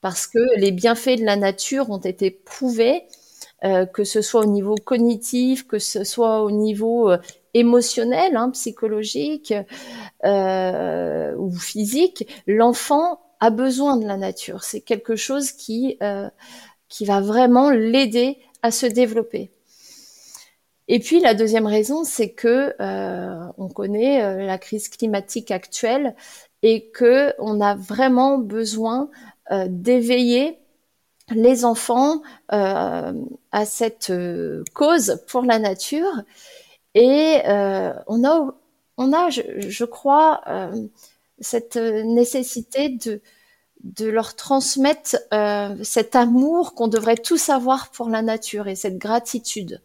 parce 0.00 0.26
que 0.26 0.38
les 0.56 0.72
bienfaits 0.72 1.20
de 1.20 1.24
la 1.24 1.36
nature 1.36 1.90
ont 1.90 1.98
été 1.98 2.30
prouvés 2.32 3.04
que 3.94 4.04
ce 4.04 4.20
soit 4.20 4.42
au 4.42 4.44
niveau 4.44 4.74
cognitif, 4.74 5.66
que 5.66 5.78
ce 5.78 6.04
soit 6.04 6.42
au 6.42 6.50
niveau 6.50 7.10
émotionnel, 7.54 8.36
hein, 8.36 8.50
psychologique 8.50 9.54
ou 10.22 11.50
physique, 11.58 12.28
l'enfant 12.46 13.22
a 13.40 13.48
besoin 13.48 13.96
de 13.96 14.06
la 14.06 14.18
nature. 14.18 14.64
C'est 14.64 14.82
quelque 14.82 15.16
chose 15.16 15.52
qui 15.52 15.96
va 16.00 17.20
vraiment 17.22 17.70
l'aider 17.70 18.36
à 18.60 18.70
se 18.70 18.84
développer. 18.84 19.53
Et 20.88 20.98
puis 20.98 21.20
la 21.20 21.34
deuxième 21.34 21.66
raison, 21.66 22.04
c'est 22.04 22.30
que 22.30 22.74
on 23.58 23.68
connaît 23.68 24.44
la 24.44 24.58
crise 24.58 24.88
climatique 24.88 25.50
actuelle 25.50 26.14
et 26.62 26.90
que 26.90 27.32
on 27.38 27.60
a 27.60 27.74
vraiment 27.74 28.38
besoin 28.38 29.08
d'éveiller 29.50 30.58
les 31.30 31.64
enfants 31.64 32.22
euh, 32.52 33.12
à 33.52 33.64
cette 33.64 34.10
euh, 34.10 34.62
cause 34.74 35.22
pour 35.26 35.42
la 35.42 35.58
nature. 35.58 36.22
Et 36.94 37.40
euh, 37.46 37.92
on 38.06 38.24
a, 38.24 38.54
on 38.96 39.12
a, 39.12 39.30
je, 39.30 39.84
crois, 39.84 40.42
cette 41.40 41.76
nécessité 41.76 42.90
de, 42.90 43.20
de 43.82 44.06
leur 44.06 44.36
transmettre 44.36 45.16
cet 45.82 46.14
amour 46.14 46.74
qu'on 46.74 46.86
devrait 46.86 47.16
tous 47.16 47.48
avoir 47.48 47.90
pour 47.90 48.08
la 48.08 48.22
nature 48.22 48.68
et 48.68 48.76
cette 48.76 48.98
gratitude. 48.98 49.82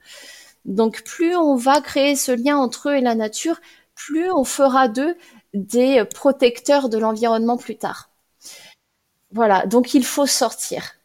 Donc 0.66 1.04
plus 1.04 1.36
on 1.36 1.56
va 1.56 1.82
créer 1.82 2.16
ce 2.16 2.32
lien 2.32 2.58
entre 2.58 2.90
eux 2.90 2.96
et 2.96 3.02
la 3.02 3.16
nature, 3.16 3.60
plus 3.96 4.32
on 4.32 4.44
fera 4.44 4.88
d'eux 4.88 5.16
des 5.54 6.04
protecteurs 6.14 6.90
de 6.90 6.98
l'environnement 6.98 7.58
plus 7.58 7.78
tard. 7.78 8.10
Voilà, 9.32 9.66
donc 9.66 9.94
il 9.94 10.06
faut 10.06 10.26
sortir 10.26 11.00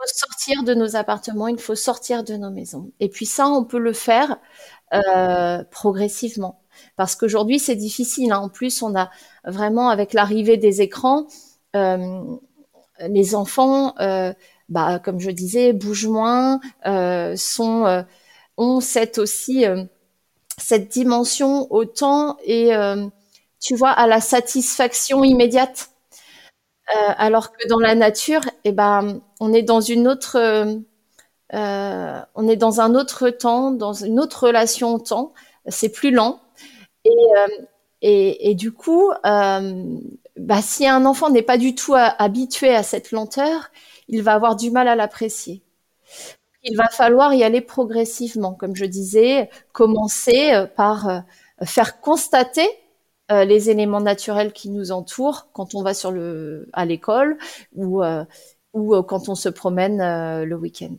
faut 0.00 0.14
sortir 0.14 0.62
de 0.62 0.74
nos 0.74 0.96
appartements, 0.96 1.48
il 1.48 1.58
faut 1.58 1.74
sortir 1.74 2.24
de 2.24 2.34
nos 2.34 2.50
maisons. 2.50 2.90
Et 3.00 3.08
puis 3.08 3.26
ça, 3.26 3.48
on 3.48 3.64
peut 3.64 3.78
le 3.78 3.92
faire 3.92 4.38
euh, 4.94 5.62
progressivement. 5.70 6.60
Parce 6.96 7.14
qu'aujourd'hui, 7.16 7.58
c'est 7.58 7.76
difficile. 7.76 8.32
Hein. 8.32 8.38
En 8.38 8.48
plus, 8.48 8.82
on 8.82 8.96
a 8.96 9.10
vraiment, 9.44 9.90
avec 9.90 10.14
l'arrivée 10.14 10.56
des 10.56 10.80
écrans, 10.80 11.26
euh, 11.76 12.22
les 13.00 13.34
enfants, 13.34 13.94
euh, 14.00 14.32
bah, 14.68 14.98
comme 15.00 15.20
je 15.20 15.30
disais, 15.30 15.72
bougent 15.72 16.08
moins, 16.08 16.60
sont, 17.36 18.04
ont 18.60 18.80
cette 18.80 19.18
aussi 19.18 19.64
cette 20.58 20.88
dimension 20.88 21.66
au 21.72 21.84
temps 21.84 22.36
et 22.44 22.70
tu 23.60 23.76
vois 23.76 23.90
à 23.90 24.06
la 24.06 24.20
satisfaction 24.20 25.22
immédiate. 25.24 25.90
Euh, 26.96 27.12
alors 27.18 27.52
que 27.52 27.68
dans 27.68 27.78
la 27.78 27.94
nature, 27.94 28.40
eh 28.64 28.72
ben, 28.72 29.20
on 29.38 29.52
est 29.52 29.62
dans 29.62 29.80
une 29.80 30.08
autre, 30.08 30.36
euh, 31.54 32.20
on 32.34 32.48
est 32.48 32.56
dans 32.56 32.80
un 32.80 32.94
autre 32.94 33.30
temps, 33.30 33.70
dans 33.70 33.92
une 33.92 34.18
autre 34.18 34.46
relation 34.46 34.94
au 34.94 34.98
temps. 34.98 35.32
C'est 35.68 35.90
plus 35.90 36.10
lent. 36.10 36.40
Euh, 37.06 37.46
et, 38.02 38.54
du 38.54 38.72
coup, 38.72 39.12
bah, 39.22 40.62
si 40.62 40.88
un 40.88 41.04
enfant 41.06 41.30
n'est 41.30 41.42
pas 41.42 41.58
du 41.58 41.74
tout 41.74 41.94
habitué 41.94 42.74
à 42.74 42.82
cette 42.82 43.12
lenteur, 43.12 43.70
il 44.08 44.22
va 44.22 44.34
avoir 44.34 44.56
du 44.56 44.70
mal 44.70 44.88
à 44.88 44.96
l'apprécier. 44.96 45.62
Il 46.62 46.76
va 46.76 46.88
falloir 46.88 47.32
y 47.34 47.42
aller 47.42 47.60
progressivement, 47.60 48.52
comme 48.52 48.76
je 48.76 48.84
disais, 48.84 49.48
commencer 49.72 50.66
par 50.76 51.24
faire 51.64 52.00
constater 52.00 52.68
euh, 53.30 53.44
les 53.44 53.70
éléments 53.70 54.00
naturels 54.00 54.52
qui 54.52 54.70
nous 54.70 54.90
entourent 54.90 55.48
quand 55.52 55.74
on 55.74 55.82
va 55.82 55.94
sur 55.94 56.10
le 56.10 56.68
à 56.72 56.84
l'école 56.84 57.38
ou 57.74 58.02
euh, 58.02 58.24
ou 58.72 58.94
euh, 58.94 59.02
quand 59.02 59.28
on 59.28 59.36
se 59.36 59.48
promène 59.48 59.98
le 60.44 60.56
week-end. 60.56 60.96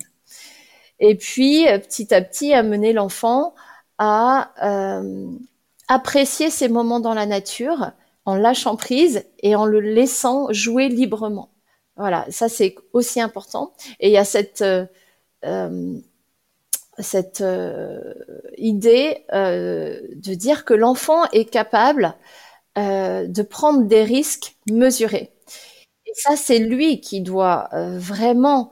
Et 1.00 1.16
puis 1.16 1.66
petit 1.66 2.14
à 2.14 2.22
petit 2.22 2.54
amener 2.54 2.94
l'enfant 2.94 3.54
à 3.98 4.52
apprécier 5.88 6.50
ces 6.50 6.70
moments 6.70 7.00
dans 7.02 7.14
la 7.14 7.26
nature 7.26 7.92
en 8.26 8.36
lâchant 8.36 8.76
prise 8.78 9.26
et 9.40 9.56
en 9.56 9.66
le 9.66 9.80
laissant 9.82 10.54
jouer 10.54 10.88
librement. 10.88 11.50
Voilà, 11.98 12.26
ça 12.30 12.48
c'est 12.48 12.76
aussi 12.94 13.20
important. 13.20 13.74
Et 14.00 14.08
il 14.10 14.14
y 14.14 14.18
a 14.18 14.26
cette 14.26 14.64
cette 17.02 17.42
euh, 17.42 18.14
idée 18.58 19.26
euh, 19.34 20.00
de 20.16 20.34
dire 20.34 20.66
que 20.66 20.74
l'enfant 20.74 21.26
est 21.32 21.46
capable 21.46 22.16
euh, 22.78 23.28
de 23.28 23.42
prendre 23.42 23.84
des 23.86 24.04
risques 24.04 24.56
mesurés. 24.70 25.32
Et 26.06 26.12
ça, 26.16 26.36
c'est 26.36 26.60
lui 26.60 27.00
qui 27.00 27.22
doit 27.22 27.70
vraiment, 27.72 28.72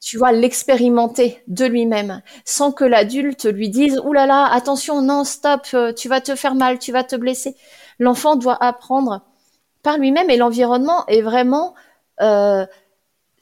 tu 0.00 0.16
vois, 0.16 0.32
l'expérimenter 0.32 1.42
de 1.46 1.66
lui-même, 1.66 2.22
sans 2.46 2.72
que 2.72 2.84
l'adulte 2.84 3.44
lui 3.44 3.68
dise 3.68 4.00
«Ouh 4.04 4.14
là 4.14 4.24
là, 4.24 4.46
attention, 4.50 5.02
non, 5.02 5.24
stop, 5.24 5.66
tu 5.94 6.08
vas 6.08 6.22
te 6.22 6.36
faire 6.36 6.54
mal, 6.54 6.78
tu 6.78 6.90
vas 6.90 7.04
te 7.04 7.16
blesser». 7.16 7.54
L'enfant 7.98 8.36
doit 8.36 8.56
apprendre 8.64 9.26
par 9.82 9.98
lui-même 9.98 10.30
et 10.30 10.38
l'environnement 10.38 11.04
est 11.06 11.20
vraiment 11.20 11.74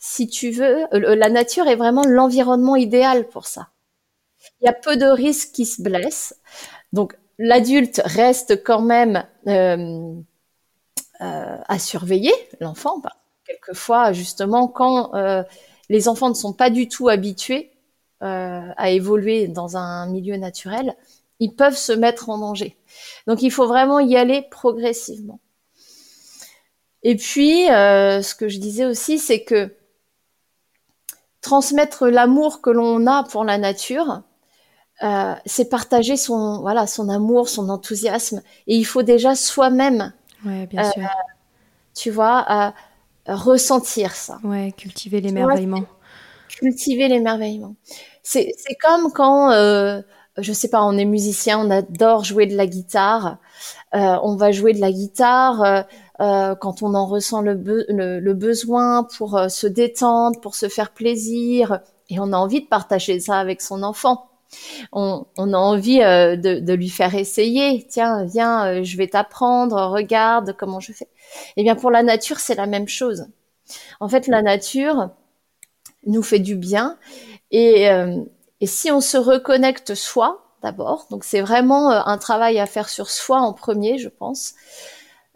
si 0.03 0.27
tu 0.27 0.51
veux, 0.51 0.87
euh, 0.95 1.15
la 1.15 1.29
nature 1.29 1.69
est 1.69 1.77
vraiment 1.77 2.05
l'environnement 2.05 2.75
idéal 2.75 3.29
pour 3.29 3.47
ça. 3.47 3.69
Il 4.61 4.65
y 4.65 4.69
a 4.69 4.73
peu 4.73 4.97
de 4.97 5.05
risques 5.05 5.53
qui 5.53 5.67
se 5.67 5.83
blessent. 5.83 6.35
Donc, 6.95 7.17
l'adulte 7.39 8.01
reste 8.07 8.65
quand 8.65 8.81
même 8.81 9.27
euh, 9.47 10.15
euh, 11.21 11.57
à 11.69 11.79
surveiller 11.79 12.33
l'enfant. 12.61 13.03
Quelquefois, 13.47 14.13
justement, 14.13 14.69
quand 14.69 15.13
les 15.91 16.09
enfants 16.09 16.31
ne 16.31 16.35
sont 16.35 16.55
pas 16.55 16.71
du 16.71 16.89
tout 16.89 17.09
habitués 17.09 17.71
à 18.21 18.91
évoluer 18.91 19.49
dans 19.49 19.77
un 19.77 20.07
milieu 20.07 20.37
naturel, 20.37 20.95
ils 21.41 21.55
peuvent 21.55 21.77
se 21.77 21.93
mettre 21.93 22.31
en 22.31 22.39
danger. 22.39 22.77
Donc, 23.27 23.43
il 23.43 23.51
faut 23.51 23.67
vraiment 23.67 23.99
y 23.99 24.17
aller 24.17 24.47
progressivement. 24.51 25.41
Et 27.03 27.17
puis, 27.17 27.67
ce 27.67 28.35
que 28.35 28.49
je 28.49 28.59
disais 28.59 28.87
aussi, 28.87 29.19
c'est 29.19 29.43
que 29.43 29.75
transmettre 31.41 32.07
l'amour 32.09 32.61
que 32.61 32.71
l'on 32.71 33.07
a 33.07 33.25
pour 33.25 33.45
la 33.45 33.59
nature, 33.59 34.23
euh, 35.03 35.35
c'est 35.47 35.71
partager 35.71 36.17
son 36.17 36.61
voilà 36.61 36.87
son 36.87 37.09
amour, 37.09 37.49
son 37.49 37.69
enthousiasme. 37.71 38.43
Et 38.67 38.77
il 38.77 38.85
faut 38.85 39.03
déjà 39.03 39.35
soi-même, 39.35 40.13
ouais, 40.45 40.67
bien 40.67 40.91
sûr. 40.91 41.03
Euh, 41.03 41.07
tu 41.95 42.11
vois, 42.11 42.47
euh, 43.29 43.35
ressentir 43.35 44.15
ça. 44.15 44.39
Ouais, 44.45 44.73
cultiver 44.77 45.21
l'émerveillement. 45.21 45.85
Cultiver 46.49 47.09
l'émerveillement. 47.09 47.75
C'est 48.23 48.53
c'est 48.59 48.75
comme 48.75 49.11
quand 49.13 49.51
je 50.37 50.53
sais 50.53 50.69
pas, 50.69 50.83
on 50.83 50.97
est 50.97 51.05
musicien, 51.05 51.59
on 51.59 51.71
adore 51.71 52.25
jouer 52.25 52.47
de 52.47 52.57
la 52.57 52.67
guitare. 52.67 53.39
on 53.93 54.37
va 54.37 54.53
jouer 54.53 54.75
de 54.75 54.81
la 54.81 54.93
guitare 54.93 55.87
euh, 56.21 56.55
quand 56.55 56.83
on 56.83 56.95
en 56.95 57.07
ressent 57.07 57.41
le, 57.41 57.55
le, 57.55 58.35
besoin 58.35 59.05
pour 59.05 59.39
euh, 59.39 59.49
se 59.49 59.67
détendre, 59.67 60.39
pour 60.41 60.55
se 60.55 60.69
faire 60.69 60.91
plaisir, 60.91 61.81
et 62.11 62.21
on 62.21 62.33
a 62.33 62.37
envie 62.37 62.61
de 62.61 62.67
partager 62.67 63.21
ça 63.21 63.39
avec 63.39 63.63
son 63.63 63.83
enfant. 63.83 64.29
On, 64.93 65.25
on 65.39 65.53
a 65.55 65.57
envie 65.57 66.03
euh, 66.03 66.37
de, 66.37 66.59
de, 66.59 66.73
lui 66.75 66.91
faire 66.91 67.15
essayer. 67.15 67.87
Tiens, 67.89 68.25
viens, 68.25 68.83
je 68.83 68.97
vais 68.99 69.07
t'apprendre. 69.07 69.77
Regarde 69.91 70.55
comment 70.59 70.81
je 70.81 70.93
fais. 70.93 71.09
Eh 71.57 71.63
bien, 71.63 71.75
pour 71.75 71.91
la 71.91 72.03
nature, 72.03 72.39
c'est 72.39 72.57
la 72.57 72.67
même 72.67 72.89
chose. 72.89 73.27
En 74.01 74.09
fait, 74.09 74.27
la 74.27 74.43
nature 74.43 75.11
nous 76.05 76.23
fait 76.23 76.41
du 76.41 76.57
bien, 76.57 76.99
et, 77.51 77.85
et 78.61 78.67
si 78.67 78.91
on 78.91 79.01
se 79.01 79.17
reconnecte 79.17 79.95
soi 79.95 80.45
d'abord, 80.63 81.07
donc 81.11 81.25
c'est 81.25 81.41
vraiment 81.41 81.91
un 81.91 82.19
travail 82.19 82.59
à 82.59 82.67
faire 82.67 82.89
sur 82.89 83.11
soi 83.11 83.39
en 83.41 83.53
premier, 83.53 83.99
je 83.99 84.09
pense. 84.09 84.55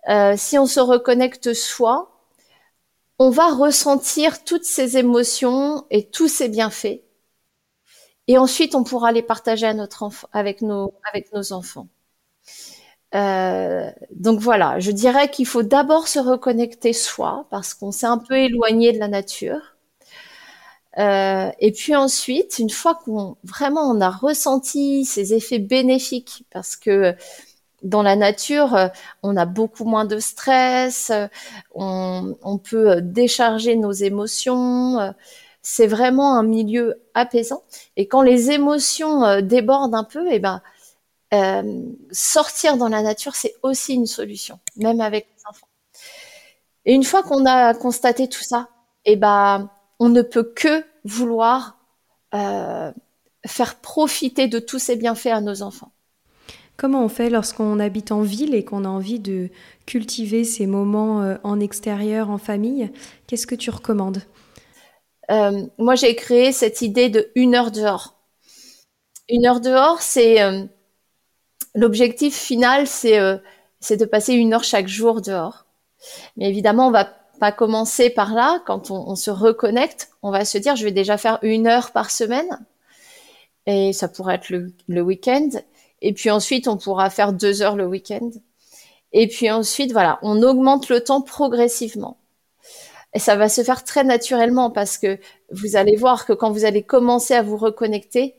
Euh, 0.09 0.35
si 0.37 0.59
on 0.59 0.67
se 0.67 0.81
reconnecte 0.81 1.55
soi, 1.55 2.11
on 3.19 3.31
va 3.31 3.49
ressentir 3.49 4.45
toutes 4.45 4.65
ces 4.65 4.99
émotions 4.99 5.87
et 5.91 6.09
tous 6.11 6.29
ces 6.29 6.49
bienfaits. 6.49 7.03
Et 8.29 8.39
ensuite, 8.39 8.75
on 8.75 8.85
pourra 8.85 9.13
les 9.13 9.23
partager 9.23 9.67
à 9.67 9.75
notre 9.75 10.09
avec, 10.33 10.63
nos, 10.63 10.95
avec 11.11 11.33
nos 11.33 11.53
enfants. 11.53 11.89
Euh, 13.15 13.91
donc 14.11 14.41
voilà, 14.41 14.81
je 14.81 14.91
dirais 14.91 15.31
qu'il 15.31 15.47
faut 15.47 15.63
d'abord 15.63 16.09
se 16.09 16.19
reconnecter 16.19 16.93
soi 16.93 17.47
parce 17.51 17.73
qu'on 17.75 17.93
s'est 17.93 18.07
un 18.07 18.19
peu 18.19 18.37
éloigné 18.37 18.93
de 18.93 18.99
la 18.99 19.09
nature. 19.09 19.77
Euh, 20.99 21.51
et 21.59 21.73
puis 21.73 21.97
ensuite, 21.97 22.59
une 22.61 22.71
fois 22.71 22.95
qu'on 22.95 23.37
vraiment 23.43 23.83
on 23.91 24.01
a 24.01 24.11
ressenti 24.11 25.05
ces 25.05 25.35
effets 25.35 25.59
bénéfiques, 25.59 26.45
parce 26.51 26.77
que 26.77 27.17
dans 27.85 28.03
la 28.03 28.17
nature, 28.17 28.91
on 29.23 29.37
a 29.37 29.47
beaucoup 29.47 29.85
moins 29.85 30.05
de 30.05 30.19
stress, 30.19 31.13
on, 31.75 32.37
on 32.43 32.59
peut 32.59 33.01
décharger 33.01 33.77
nos 33.77 33.93
émotions. 33.93 35.15
C'est 35.67 35.87
vraiment 35.87 36.37
un 36.37 36.43
milieu 36.43 37.03
apaisant. 37.15 37.63
Et 37.97 38.07
quand 38.07 38.21
les 38.21 38.51
émotions 38.51 39.25
euh, 39.25 39.41
débordent 39.41 39.95
un 39.95 40.05
peu, 40.05 40.31
et 40.31 40.35
eh 40.35 40.39
ben 40.39 40.61
euh, 41.33 41.83
sortir 42.13 42.77
dans 42.77 42.89
la 42.89 43.03
nature, 43.03 43.35
c'est 43.35 43.55
aussi 43.63 43.95
une 43.95 44.07
solution, 44.07 44.61
même 44.77 45.01
avec 45.01 45.27
les 45.37 45.43
enfants. 45.49 45.67
Et 46.85 46.93
une 46.93 47.03
fois 47.03 47.23
qu'on 47.23 47.47
a 47.47 47.73
constaté 47.73 48.29
tout 48.29 48.43
ça, 48.43 48.69
eh 49.07 49.17
ben, 49.17 49.71
on 49.99 50.11
ne 50.11 50.21
peut 50.21 50.45
que 50.45 50.85
vouloir 51.05 51.79
euh, 52.35 52.93
faire 53.47 53.77
profiter 53.77 54.49
de 54.49 54.59
tous 54.59 54.79
ces 54.79 54.97
bienfaits 54.97 55.29
à 55.29 55.41
nos 55.41 55.63
enfants. 55.63 55.93
Comment 56.77 57.05
on 57.05 57.09
fait 57.09 57.31
lorsqu'on 57.31 57.79
habite 57.79 58.11
en 58.11 58.23
ville 58.23 58.55
et 58.55 58.65
qu'on 58.65 58.85
a 58.85 58.89
envie 58.89 59.21
de 59.21 59.49
cultiver 59.87 60.45
ces 60.45 60.67
moments 60.67 61.23
euh, 61.23 61.37
en 61.45 61.61
extérieur, 61.61 62.31
en 62.31 62.39
famille? 62.39 62.91
Qu'est-ce 63.27 63.47
que 63.47 63.55
tu 63.55 63.71
recommandes? 63.71 64.23
Moi, 65.79 65.95
j'ai 65.95 66.15
créé 66.15 66.53
cette 66.53 66.83
idée 66.83 67.09
de 67.09 67.31
une 67.35 67.55
heure 67.55 67.71
dehors. 67.71 68.19
Une 69.31 69.47
heure 69.47 69.61
dehors, 69.61 70.03
c'est 70.03 70.39
l'objectif 71.75 72.35
final, 72.35 72.87
euh, 73.05 73.39
c'est 73.81 73.97
de 73.97 74.05
passer 74.05 74.35
une 74.35 74.55
heure 74.55 74.65
chaque 74.65 74.89
jour 74.89 75.21
dehors. 75.21 75.67
Mais 76.37 76.49
évidemment, 76.49 76.89
on 76.89 76.93
va 76.93 77.09
pas 77.41 77.53
commencer 77.53 78.11
par 78.11 78.35
là. 78.35 78.63
Quand 78.67 78.91
on, 78.91 79.17
se 79.17 79.31
reconnecte, 79.31 80.11
on 80.23 80.31
va 80.31 80.45
se 80.45 80.59
dire, 80.59 80.77
je 80.77 80.85
vais 80.85 80.93
déjà 80.93 81.19
faire 81.19 81.39
une 81.43 81.67
heure 81.67 81.93
par 81.93 82.11
semaine. 82.11 82.65
Et 83.67 83.93
ça 83.93 84.09
pourrait 84.09 84.37
être 84.37 84.51
le 84.51 85.03
week-end. 85.03 85.49
Et 86.01 86.13
puis 86.13 86.31
ensuite, 86.31 86.69
on 86.69 86.77
pourra 86.77 87.11
faire 87.11 87.33
deux 87.33 87.63
heures 87.63 87.77
le 87.77 87.87
week-end. 87.87 88.31
Et 89.13 89.29
puis 89.29 89.51
ensuite, 89.51 89.93
voilà, 89.93 90.19
on 90.23 90.43
augmente 90.43 90.89
le 90.89 91.01
temps 91.01 91.23
progressivement. 91.23 92.19
Et 93.15 93.21
ça 93.21 93.37
va 93.37 93.49
se 93.49 93.63
faire 93.63 93.85
très 93.85 94.03
naturellement 94.03 94.71
parce 94.71 94.99
que 94.99 95.19
vous 95.53 95.77
allez 95.77 95.97
voir 95.97 96.27
que 96.27 96.33
quand 96.33 96.51
vous 96.51 96.65
allez 96.65 96.83
commencer 96.83 97.35
à 97.35 97.43
vous 97.43 97.57
reconnecter, 97.57 98.35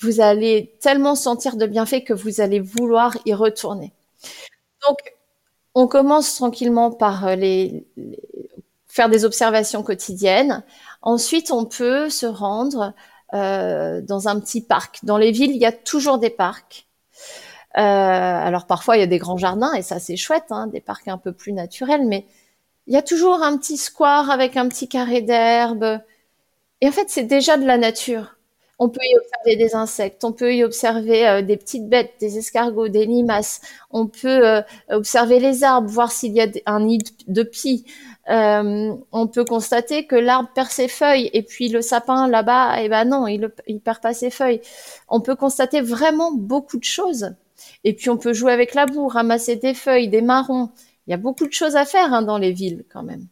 vous 0.00 0.20
allez 0.20 0.76
tellement 0.80 1.14
sentir 1.14 1.56
de 1.56 1.66
bienfaits 1.66 2.04
que 2.04 2.12
vous 2.12 2.40
allez 2.40 2.60
vouloir 2.60 3.16
y 3.24 3.34
retourner. 3.34 3.92
Donc, 4.86 4.98
on 5.74 5.86
commence 5.86 6.34
tranquillement 6.34 6.90
par 6.90 7.26
euh, 7.26 7.34
les, 7.34 7.86
faire 8.88 9.08
des 9.08 9.24
observations 9.24 9.82
quotidiennes. 9.82 10.64
Ensuite, 11.00 11.50
on 11.50 11.64
peut 11.64 12.10
se 12.10 12.26
rendre 12.26 12.92
euh, 13.34 14.00
dans 14.02 14.28
un 14.28 14.40
petit 14.40 14.60
parc. 14.60 15.04
Dans 15.04 15.16
les 15.16 15.30
villes, 15.30 15.52
il 15.52 15.60
y 15.60 15.66
a 15.66 15.72
toujours 15.72 16.18
des 16.18 16.30
parcs. 16.30 16.86
Euh, 17.76 17.80
alors 17.80 18.66
parfois, 18.66 18.96
il 18.96 19.00
y 19.00 19.02
a 19.02 19.06
des 19.06 19.18
grands 19.18 19.36
jardins 19.36 19.72
et 19.74 19.82
ça, 19.82 19.98
c'est 20.00 20.16
chouette, 20.16 20.46
hein, 20.50 20.66
des 20.66 20.80
parcs 20.80 21.08
un 21.08 21.18
peu 21.18 21.32
plus 21.32 21.52
naturels, 21.52 22.06
mais 22.06 22.26
il 22.86 22.94
y 22.94 22.96
a 22.96 23.02
toujours 23.02 23.42
un 23.42 23.56
petit 23.58 23.76
square 23.76 24.30
avec 24.30 24.56
un 24.56 24.68
petit 24.68 24.88
carré 24.88 25.22
d'herbe. 25.22 26.00
Et 26.80 26.88
en 26.88 26.92
fait, 26.92 27.10
c'est 27.10 27.24
déjà 27.24 27.56
de 27.58 27.66
la 27.66 27.78
nature. 27.78 28.36
On 28.78 28.88
peut 28.88 29.00
y 29.02 29.16
observer 29.16 29.56
des 29.56 29.74
insectes, 29.76 30.24
on 30.24 30.32
peut 30.32 30.54
y 30.54 30.64
observer 30.64 31.28
euh, 31.28 31.42
des 31.42 31.58
petites 31.58 31.88
bêtes, 31.88 32.14
des 32.18 32.38
escargots, 32.38 32.88
des 32.88 33.04
limaces. 33.06 33.60
On 33.90 34.06
peut 34.06 34.46
euh, 34.48 34.62
observer 34.90 35.38
les 35.38 35.64
arbres, 35.64 35.88
voir 35.88 36.10
s'il 36.12 36.32
y 36.32 36.40
a 36.40 36.48
un 36.66 36.80
nid 36.80 37.04
de 37.28 37.42
pie. 37.42 37.84
On 38.26 39.28
peut 39.32 39.44
constater 39.44 40.06
que 40.06 40.16
l'arbre 40.16 40.50
perd 40.54 40.70
ses 40.70 40.88
feuilles 40.88 41.30
et 41.32 41.42
puis 41.42 41.68
le 41.68 41.82
sapin 41.82 42.28
là-bas, 42.28 42.80
eh 42.82 42.88
ben 42.88 43.04
non, 43.04 43.26
il 43.26 43.80
perd 43.84 44.00
pas 44.00 44.14
ses 44.14 44.30
feuilles. 44.30 44.60
On 45.08 45.20
peut 45.20 45.36
constater 45.36 45.80
vraiment 45.82 46.32
beaucoup 46.32 46.78
de 46.78 46.84
choses. 46.84 47.34
Et 47.84 47.94
puis 47.94 48.10
on 48.10 48.16
peut 48.16 48.32
jouer 48.32 48.52
avec 48.52 48.74
la 48.74 48.86
boue, 48.86 49.08
ramasser 49.08 49.56
des 49.56 49.74
feuilles, 49.74 50.08
des 50.08 50.22
marrons. 50.22 50.70
Il 51.06 51.10
y 51.10 51.14
a 51.14 51.18
beaucoup 51.18 51.46
de 51.46 51.52
choses 51.52 51.76
à 51.76 51.84
faire 51.84 52.12
hein, 52.12 52.22
dans 52.22 52.38
les 52.38 52.52
villes 52.52 52.84
quand 52.92 53.02
même, 53.02 53.26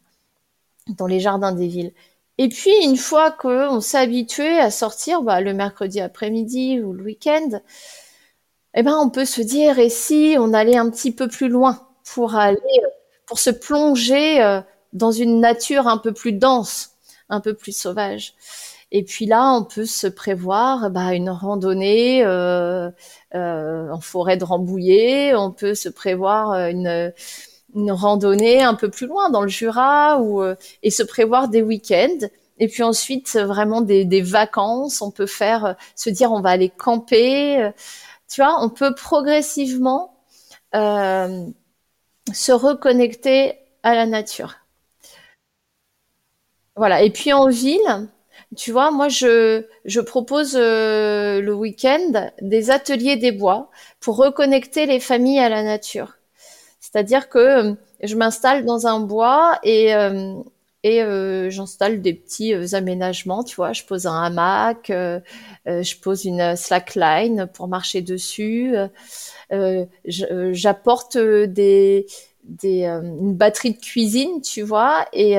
dans 0.87 1.07
les 1.07 1.19
jardins 1.19 1.53
des 1.53 1.67
villes. 1.67 1.93
Et 2.39 2.47
puis, 2.47 2.71
une 2.85 2.95
fois 2.95 3.31
qu'on 3.31 3.81
s'est 3.81 3.97
habitué 3.97 4.57
à 4.59 4.71
sortir 4.71 5.23
bah, 5.23 5.41
le 5.41 5.53
mercredi 5.53 5.99
après-midi 5.99 6.79
ou 6.79 6.93
le 6.93 7.03
week-end, 7.03 7.59
eh 8.75 8.81
ben, 8.81 8.95
on 8.97 9.09
peut 9.09 9.25
se 9.25 9.41
dire, 9.41 9.77
et 9.77 9.89
si 9.89 10.37
on 10.39 10.53
allait 10.53 10.77
un 10.77 10.89
petit 10.89 11.11
peu 11.11 11.27
plus 11.27 11.49
loin 11.49 11.85
pour 12.13 12.35
aller, 12.35 12.57
pour 13.25 13.39
se 13.39 13.49
plonger 13.49 14.41
euh, 14.41 14.61
dans 14.93 15.11
une 15.11 15.41
nature 15.41 15.87
un 15.87 15.97
peu 15.97 16.13
plus 16.13 16.31
dense, 16.31 16.91
un 17.27 17.41
peu 17.41 17.53
plus 17.53 17.75
sauvage? 17.75 18.33
Et 18.91 19.03
puis 19.03 19.25
là, 19.25 19.53
on 19.53 19.63
peut 19.63 19.85
se 19.85 20.07
prévoir 20.07 20.89
bah, 20.89 21.13
une 21.13 21.29
randonnée 21.29 22.23
euh, 22.25 22.89
euh, 23.35 23.91
en 23.91 24.01
forêt 24.01 24.37
de 24.37 24.43
Rambouillet. 24.43 25.35
On 25.35 25.51
peut 25.51 25.75
se 25.75 25.89
prévoir 25.89 26.53
une, 26.69 27.13
une 27.75 27.91
randonnée 27.91 28.61
un 28.61 28.75
peu 28.75 28.89
plus 28.89 29.07
loin 29.07 29.29
dans 29.29 29.41
le 29.41 29.47
Jura 29.47 30.19
ou 30.19 30.41
euh, 30.41 30.55
et 30.83 30.91
se 30.91 31.03
prévoir 31.03 31.49
des 31.49 31.61
week-ends. 31.61 32.27
Et 32.59 32.67
puis 32.67 32.83
ensuite 32.83 33.35
vraiment 33.37 33.81
des, 33.81 34.05
des, 34.05 34.21
vacances. 34.21 35.01
On 35.01 35.11
peut 35.11 35.25
faire 35.27 35.65
euh, 35.65 35.73
se 35.95 36.09
dire 36.09 36.31
on 36.31 36.41
va 36.41 36.49
aller 36.51 36.69
camper. 36.69 37.61
Euh, 37.61 37.71
tu 38.29 38.41
vois 38.41 38.63
on 38.63 38.69
peut 38.69 38.93
progressivement 38.95 40.13
euh, 40.75 41.45
se 42.33 42.51
reconnecter 42.51 43.53
à 43.83 43.95
la 43.95 44.05
nature. 44.05 44.55
Voilà. 46.75 47.03
Et 47.03 47.11
puis 47.11 47.33
en 47.33 47.47
ville 47.49 48.09
tu 48.57 48.71
vois 48.71 48.91
moi 48.91 49.09
je 49.09 49.65
je 49.85 50.01
propose 50.01 50.55
le 50.55 51.51
week-end 51.51 52.29
des 52.41 52.71
ateliers 52.71 53.15
des 53.15 53.31
bois 53.31 53.69
pour 53.99 54.17
reconnecter 54.17 54.85
les 54.85 54.99
familles 54.99 55.39
à 55.39 55.49
la 55.49 55.63
nature 55.63 56.19
c'est-à-dire 56.79 57.29
que 57.29 57.39
euh, 57.39 57.73
je 58.01 58.15
m'installe 58.15 58.65
dans 58.65 58.87
un 58.87 58.99
bois 58.99 59.59
et, 59.63 59.93
euh, 59.93 60.33
et 60.83 61.03
euh, 61.03 61.49
j'installe 61.49 62.01
des 62.01 62.13
petits 62.13 62.53
aménagements, 62.73 63.43
tu 63.43 63.55
vois. 63.57 63.73
Je 63.73 63.83
pose 63.83 64.07
un 64.07 64.23
hamac, 64.23 64.85
je 64.87 65.95
pose 65.99 66.25
une 66.25 66.55
slackline 66.55 67.47
pour 67.53 67.67
marcher 67.67 68.01
dessus. 68.01 68.73
J'apporte 70.05 71.17
des, 71.17 72.05
des 72.45 72.85
une 72.85 73.35
batterie 73.35 73.73
de 73.73 73.79
cuisine, 73.79 74.41
tu 74.41 74.61
vois, 74.61 75.05
et, 75.11 75.33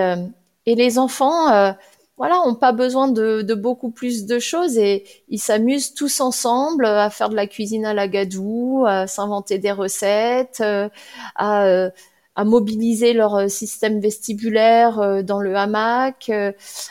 et 0.67 0.75
les 0.75 0.99
enfants 0.99 1.75
voilà, 2.21 2.43
ont 2.43 2.55
pas 2.55 2.73
besoin 2.73 3.09
de, 3.09 3.55
beaucoup 3.55 3.91
plus 3.91 4.27
de 4.27 4.39
choses 4.39 4.77
et 4.77 5.05
ils 5.31 5.39
s'amusent 5.39 5.95
tous 5.95 6.21
ensemble 6.21 6.85
à 6.85 7.09
faire 7.09 7.31
de 7.31 7.35
la 7.35 7.47
cuisine 7.47 7.87
à 7.87 7.95
la 7.95 8.09
gadou, 8.09 8.85
à 8.87 9.07
s'inventer 9.07 9.59
des 9.59 9.73
recettes, 9.73 10.61
euh, 10.61 10.91
à, 11.35 11.65
euh, 11.65 11.89
à, 12.37 12.45
mobiliser 12.45 13.15
leur 13.15 13.37
euh, 13.37 13.49
système 13.49 14.01
vestibulaire 14.01 15.25
dans 15.25 15.41
le 15.41 15.57
hamac, 15.57 16.31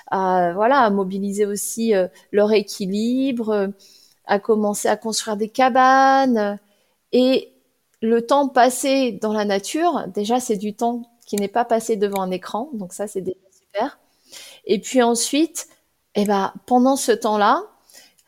à 0.10 0.52
voilà, 0.56 0.80
à 0.80 0.89
mobiliser 0.89 1.46
aussi 1.46 1.94
leur 2.32 2.52
équilibre, 2.52 3.70
à 4.26 4.39
commencer 4.39 4.88
à 4.88 4.98
construire 4.98 5.38
des 5.38 5.50
cabanes 5.50 6.58
et 7.12 7.54
le 8.02 8.26
temps 8.26 8.48
passé 8.48 9.12
dans 9.12 9.34
la 9.34 9.46
nature, 9.46 10.06
déjà 10.08 10.39
c'est 10.39 10.58
du 10.58 10.74
temps 10.74 11.04
qui 11.28 11.36
n'est 11.36 11.48
pas 11.48 11.65
passé 11.65 11.98
devant 11.98 12.24
un 12.24 12.32
écran, 12.32 12.72
donc 12.74 12.94
ça 12.94 13.06
c'est 13.06 13.22
déjà 13.22 13.38
super. 13.52 14.00
Et 14.65 14.80
puis 14.80 15.02
ensuite, 15.02 15.68
eh 16.15 16.26
ben, 16.26 16.54
pendant 16.65 16.96
ce 16.96 17.12
temps-là, 17.12 17.63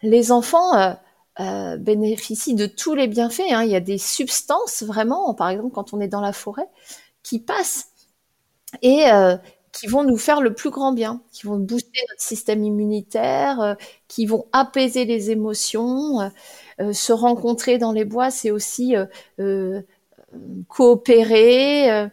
les 0.01 0.31
enfants 0.31 0.75
euh, 0.75 0.93
euh, 1.39 1.77
bénéficient 1.77 2.55
de 2.55 2.65
tous 2.65 2.95
les 2.95 3.07
bienfaits. 3.07 3.51
Hein. 3.51 3.63
Il 3.63 3.71
y 3.71 3.75
a 3.75 3.79
des 3.81 3.97
substances 3.97 4.83
vraiment, 4.83 5.33
par 5.33 5.49
exemple 5.49 5.73
quand 5.73 5.93
on 5.93 6.01
est 6.01 6.07
dans 6.07 6.21
la 6.21 6.33
forêt, 6.33 6.67
qui 7.23 7.39
passent 7.39 7.89
et 8.81 9.11
euh, 9.11 9.37
qui 9.71 9.87
vont 9.87 10.03
nous 10.03 10.17
faire 10.17 10.41
le 10.41 10.53
plus 10.53 10.69
grand 10.69 10.91
bien, 10.91 11.21
qui 11.31 11.47
vont 11.47 11.57
booster 11.57 11.99
notre 12.09 12.21
système 12.21 12.63
immunitaire, 12.63 13.77
qui 14.07 14.25
vont 14.25 14.47
apaiser 14.51 15.05
les 15.05 15.31
émotions. 15.31 16.31
se 16.91 17.13
rencontrer 17.13 17.77
dans 17.77 17.93
les 17.93 18.03
bois, 18.03 18.31
c'est 18.31 18.51
aussi 18.51 18.95
coopérer 20.67 22.09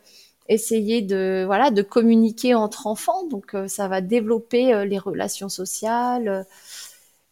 essayer 0.48 1.02
de 1.02 1.44
voilà 1.46 1.70
de 1.70 1.82
communiquer 1.82 2.54
entre 2.54 2.86
enfants. 2.86 3.26
Donc 3.26 3.54
euh, 3.54 3.68
ça 3.68 3.88
va 3.88 4.00
développer 4.00 4.72
euh, 4.72 4.84
les 4.84 4.98
relations 4.98 5.48
sociales 5.48 6.46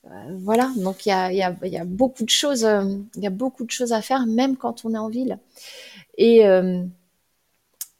euh, 0.06 0.10
voilà. 0.38 0.70
Donc 0.76 1.06
il 1.06 1.08
y 1.08 1.12
a, 1.12 1.32
y, 1.32 1.42
a, 1.42 1.54
y 1.64 1.78
a, 1.78 1.84
beaucoup 1.84 2.24
de 2.24 2.30
choses 2.30 2.68
il 3.16 3.22
y 3.22 3.26
a 3.26 3.30
beaucoup 3.30 3.64
de 3.64 3.70
choses 3.70 3.92
à 3.92 4.02
faire 4.02 4.26
même 4.26 4.56
quand 4.56 4.84
on 4.84 4.94
est 4.94 4.98
en 4.98 5.08
ville. 5.08 5.38
Et 6.18 6.42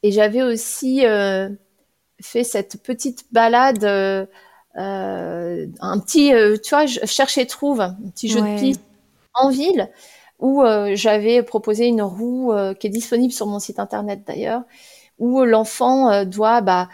et 0.03 0.11
j'avais 0.11 0.43
aussi 0.43 1.01
fait 2.21 2.43
cette 2.43 2.81
petite 2.81 3.25
balade 3.31 3.83
un 4.75 5.99
petit 5.99 6.31
tu 6.63 6.69
vois 6.69 6.85
je 6.85 7.05
cherche 7.05 7.37
et 7.37 7.45
trouve 7.45 7.81
un 7.81 7.95
petit 8.13 8.29
jeu 8.29 8.41
de 8.41 8.59
piste 8.59 8.81
en 9.33 9.49
ville 9.49 9.89
où 10.39 10.63
j'avais 10.93 11.43
proposé 11.43 11.87
une 11.87 12.01
roue 12.01 12.53
qui 12.79 12.87
est 12.87 12.91
disponible 12.91 13.33
sur 13.33 13.47
mon 13.47 13.59
site 13.59 13.79
internet 13.79 14.21
d'ailleurs, 14.25 14.63
où 15.19 15.43
l'enfant 15.43 16.25
doit 16.25 16.61
bah, 16.61 16.89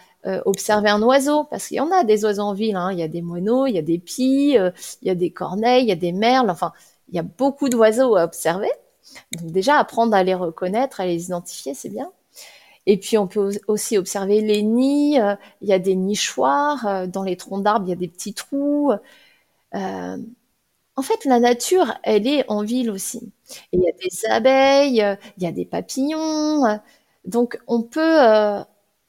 observer 0.45 0.89
un 0.89 1.01
oiseau, 1.01 1.43
parce 1.45 1.67
qu'il 1.67 1.77
y 1.77 1.81
en 1.81 1.91
a 1.91 2.03
des 2.03 2.23
oiseaux 2.25 2.43
en 2.43 2.53
ville, 2.53 2.75
hein. 2.75 2.91
il 2.91 2.99
y 2.99 3.03
a 3.03 3.07
des 3.07 3.21
moineaux, 3.21 3.67
il 3.67 3.73
y 3.73 3.77
a 3.77 3.81
des 3.81 3.99
pies, 3.99 4.55
il 4.55 5.07
y 5.07 5.09
a 5.09 5.15
des 5.15 5.31
corneilles, 5.31 5.83
il 5.83 5.89
y 5.89 5.91
a 5.91 5.97
des 5.97 6.13
merles, 6.13 6.49
enfin, 6.49 6.71
il 7.09 7.15
y 7.15 7.19
a 7.19 7.23
beaucoup 7.23 7.69
d'oiseaux 7.69 8.15
à 8.15 8.23
observer. 8.23 8.71
Donc 9.39 9.51
déjà, 9.51 9.77
apprendre 9.77 10.15
à 10.15 10.23
les 10.23 10.33
reconnaître, 10.33 11.01
à 11.01 11.05
les 11.05 11.25
identifier, 11.25 11.73
c'est 11.73 11.89
bien. 11.89 12.11
Et 12.85 12.97
puis 12.97 13.17
on 13.17 13.27
peut 13.27 13.51
aussi 13.67 13.97
observer 13.97 14.41
les 14.41 14.63
nids. 14.63 15.19
Euh, 15.19 15.35
il 15.61 15.69
y 15.69 15.73
a 15.73 15.79
des 15.79 15.95
nichoirs 15.95 16.85
euh, 16.87 17.07
dans 17.07 17.23
les 17.23 17.37
troncs 17.37 17.63
d'arbres. 17.63 17.85
Il 17.87 17.89
y 17.89 17.93
a 17.93 17.97
des 17.97 18.07
petits 18.07 18.33
trous. 18.33 18.91
Euh, 19.75 20.17
en 20.95 21.01
fait, 21.01 21.25
la 21.25 21.39
nature, 21.39 21.93
elle 22.03 22.27
est 22.27 22.45
en 22.49 22.63
ville 22.63 22.91
aussi. 22.91 23.31
il 23.71 23.81
y 23.81 23.87
a 23.89 23.91
des 23.93 24.25
abeilles, 24.29 25.17
il 25.37 25.43
y 25.43 25.47
a 25.47 25.51
des 25.51 25.65
papillons. 25.65 26.79
Donc 27.25 27.59
on 27.67 27.81
peut, 27.83 28.19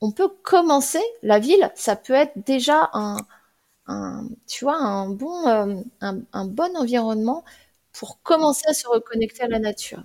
on 0.01 0.13
peut 0.13 0.29
commencer. 0.43 1.03
La 1.23 1.39
ville, 1.39 1.71
ça 1.75 1.97
peut 1.97 2.13
être 2.13 2.33
déjà 2.47 2.91
un, 2.93 3.17
tu 4.47 4.65
vois, 4.65 4.77
un 4.77 5.09
bon, 5.09 5.85
un 6.01 6.45
bon 6.47 6.77
environnement 6.77 7.45
pour 7.93 8.21
commencer 8.23 8.67
à 8.69 8.75
se 8.75 8.87
reconnecter 8.89 9.43
à 9.43 9.49
la 9.49 9.59
nature. 9.59 10.03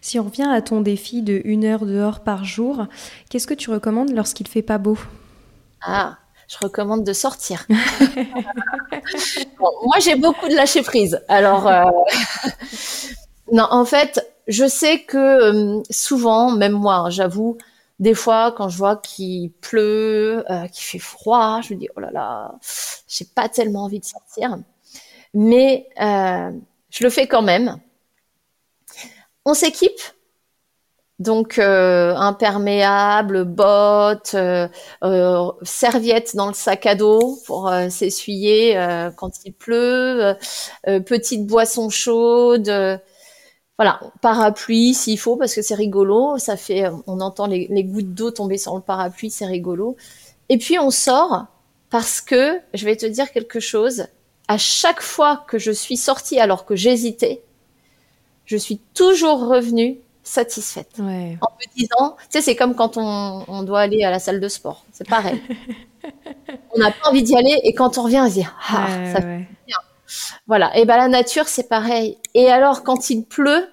Si 0.00 0.18
on 0.18 0.24
revient 0.24 0.48
à 0.48 0.62
ton 0.62 0.80
défi 0.80 1.22
de 1.22 1.40
une 1.44 1.64
heure 1.64 1.86
dehors 1.86 2.20
par 2.20 2.44
jour, 2.44 2.86
qu'est-ce 3.28 3.46
que 3.46 3.54
tu 3.54 3.70
recommandes 3.70 4.10
lorsqu'il 4.10 4.46
fait 4.48 4.62
pas 4.62 4.78
beau? 4.78 4.98
Ah, 5.82 6.18
je 6.48 6.56
recommande 6.60 7.04
de 7.04 7.12
sortir. 7.12 7.66
moi, 9.58 9.98
j'ai 10.00 10.14
beaucoup 10.16 10.48
de 10.48 10.54
lâcher 10.54 10.82
prise. 10.82 11.20
Alors, 11.28 11.66
euh, 11.66 11.84
non, 13.52 13.66
en 13.70 13.84
fait, 13.84 14.24
je 14.46 14.66
sais 14.68 15.00
que 15.04 15.16
euh, 15.16 15.82
souvent, 15.90 16.50
même 16.50 16.72
moi, 16.72 16.96
hein, 16.96 17.10
j'avoue, 17.10 17.58
des 17.98 18.14
fois, 18.14 18.52
quand 18.56 18.68
je 18.68 18.76
vois 18.78 18.96
qu'il 18.96 19.52
pleut, 19.52 20.44
euh, 20.50 20.66
qu'il 20.68 20.84
fait 20.84 20.98
froid, 20.98 21.60
je 21.62 21.74
me 21.74 21.78
dis 21.78 21.88
oh 21.96 22.00
là 22.00 22.10
là, 22.12 22.54
j'ai 23.08 23.24
pas 23.24 23.48
tellement 23.48 23.84
envie 23.84 24.00
de 24.00 24.04
sortir. 24.04 24.58
Mais 25.34 25.88
je 25.98 27.04
le 27.04 27.10
fais 27.10 27.26
quand 27.26 27.42
même 27.42 27.80
on 29.46 29.54
s'équipe. 29.54 30.00
Donc 31.18 31.58
euh, 31.58 32.14
imperméable, 32.14 33.44
bottes, 33.44 34.34
euh, 34.34 34.68
euh, 35.02 35.50
serviettes 35.62 36.36
dans 36.36 36.48
le 36.48 36.52
sac 36.52 36.84
à 36.84 36.94
dos 36.94 37.38
pour 37.46 37.72
s'essuyer 37.88 38.76
quand 39.16 39.30
il 39.46 39.54
pleut, 39.54 40.36
petite 40.84 41.46
boisson 41.46 41.88
chaude, 41.88 42.70
voilà, 43.78 44.00
parapluie 44.22 44.94
s'il 44.94 45.18
faut 45.18 45.36
parce 45.36 45.54
que 45.54 45.62
c'est 45.62 45.74
rigolo, 45.74 46.38
ça 46.38 46.56
fait, 46.56 46.84
on 47.06 47.20
entend 47.20 47.46
les, 47.46 47.66
les 47.70 47.84
gouttes 47.84 48.14
d'eau 48.14 48.30
tomber 48.30 48.56
sur 48.56 48.74
le 48.74 48.80
parapluie, 48.80 49.30
c'est 49.30 49.46
rigolo. 49.46 49.96
Et 50.48 50.58
puis 50.58 50.78
on 50.78 50.90
sort 50.90 51.46
parce 51.90 52.20
que 52.20 52.60
je 52.74 52.84
vais 52.84 52.96
te 52.96 53.06
dire 53.06 53.30
quelque 53.32 53.60
chose. 53.60 54.06
À 54.48 54.58
chaque 54.58 55.02
fois 55.02 55.44
que 55.48 55.58
je 55.58 55.72
suis 55.72 55.96
sortie 55.96 56.38
alors 56.38 56.64
que 56.64 56.76
j'hésitais, 56.76 57.42
je 58.46 58.56
suis 58.56 58.78
toujours 58.94 59.46
revenue 59.46 59.98
satisfaite. 60.22 60.90
En 60.98 61.02
me 61.04 61.76
disant, 61.76 62.16
tu 62.18 62.26
sais, 62.30 62.40
c'est 62.40 62.56
comme 62.56 62.74
quand 62.74 62.96
on, 62.96 63.62
doit 63.62 63.80
aller 63.80 64.04
à 64.04 64.10
la 64.10 64.18
salle 64.18 64.40
de 64.40 64.48
sport. 64.48 64.84
C'est 64.92 65.08
pareil. 65.08 65.40
on 66.74 66.78
n'a 66.78 66.90
pas 66.90 67.08
envie 67.08 67.22
d'y 67.22 67.36
aller 67.36 67.58
et 67.62 67.72
quand 67.74 67.98
on 67.98 68.02
revient, 68.02 68.20
on 68.24 68.28
se 68.28 68.34
dit, 68.34 68.46
ah, 68.68 68.88
ça 69.12 69.20
fait 69.20 69.46
bien. 69.66 69.76
Voilà. 70.46 70.76
Et 70.76 70.84
ben 70.84 70.96
la 70.96 71.08
nature, 71.08 71.48
c'est 71.48 71.68
pareil. 71.68 72.18
Et 72.34 72.50
alors, 72.50 72.82
quand 72.82 73.10
il 73.10 73.24
pleut, 73.24 73.68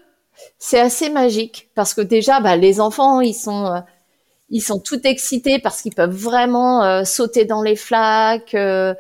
c'est 0.60 0.80
assez 0.80 1.10
magique 1.10 1.70
parce 1.76 1.94
que 1.94 2.02
déjà, 2.02 2.40
bah, 2.40 2.56
les 2.58 2.80
enfants, 2.82 3.22
ils 3.22 3.34
sont, 3.36 3.66
euh, 3.68 3.80
ils 4.50 4.62
sont 4.62 4.80
tout 4.80 5.06
excités 5.08 5.60
parce 5.60 5.82
qu'ils 5.82 5.96
peuvent 5.96 6.16
vraiment 6.16 6.84
euh, 6.84 7.04
sauter 7.06 7.46
dans 7.46 7.62
les 7.62 7.76
flaques, 7.76 8.56
euh, 8.56 8.94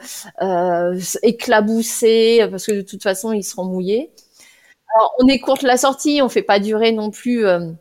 éclabousser 1.22 2.48
parce 2.50 2.66
que 2.66 2.72
de 2.74 2.82
toute 2.82 3.04
façon, 3.04 3.32
ils 3.34 3.44
seront 3.44 3.66
mouillés. 3.66 4.12
Alors, 4.96 5.14
on 5.20 5.28
écourte 5.28 5.64
la 5.64 5.78
sortie, 5.78 6.22
on 6.22 6.30
fait 6.30 6.44
pas 6.44 6.60
durer 6.60 6.92
non 6.92 7.12
plus 7.12 7.46
euh, 7.46 7.72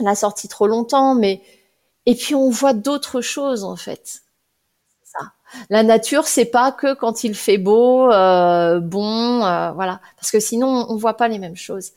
la 0.00 0.14
sortie 0.14 0.48
trop 0.48 0.66
longtemps, 0.66 1.14
mais 1.14 1.40
et 2.06 2.14
puis 2.14 2.34
on 2.34 2.50
voit 2.50 2.74
d'autres 2.74 3.20
choses 3.20 3.64
en 3.64 3.76
fait. 3.76 4.22
La 5.70 5.82
nature, 5.82 6.26
c'est 6.26 6.46
pas 6.46 6.72
que 6.72 6.94
quand 6.94 7.24
il 7.24 7.34
fait 7.34 7.58
beau, 7.58 8.10
euh, 8.10 8.80
bon, 8.80 9.44
euh, 9.44 9.72
voilà, 9.72 10.00
parce 10.16 10.30
que 10.30 10.40
sinon 10.40 10.86
on 10.88 10.96
voit 10.96 11.16
pas 11.16 11.28
les 11.28 11.38
mêmes 11.38 11.56
choses. 11.56 11.92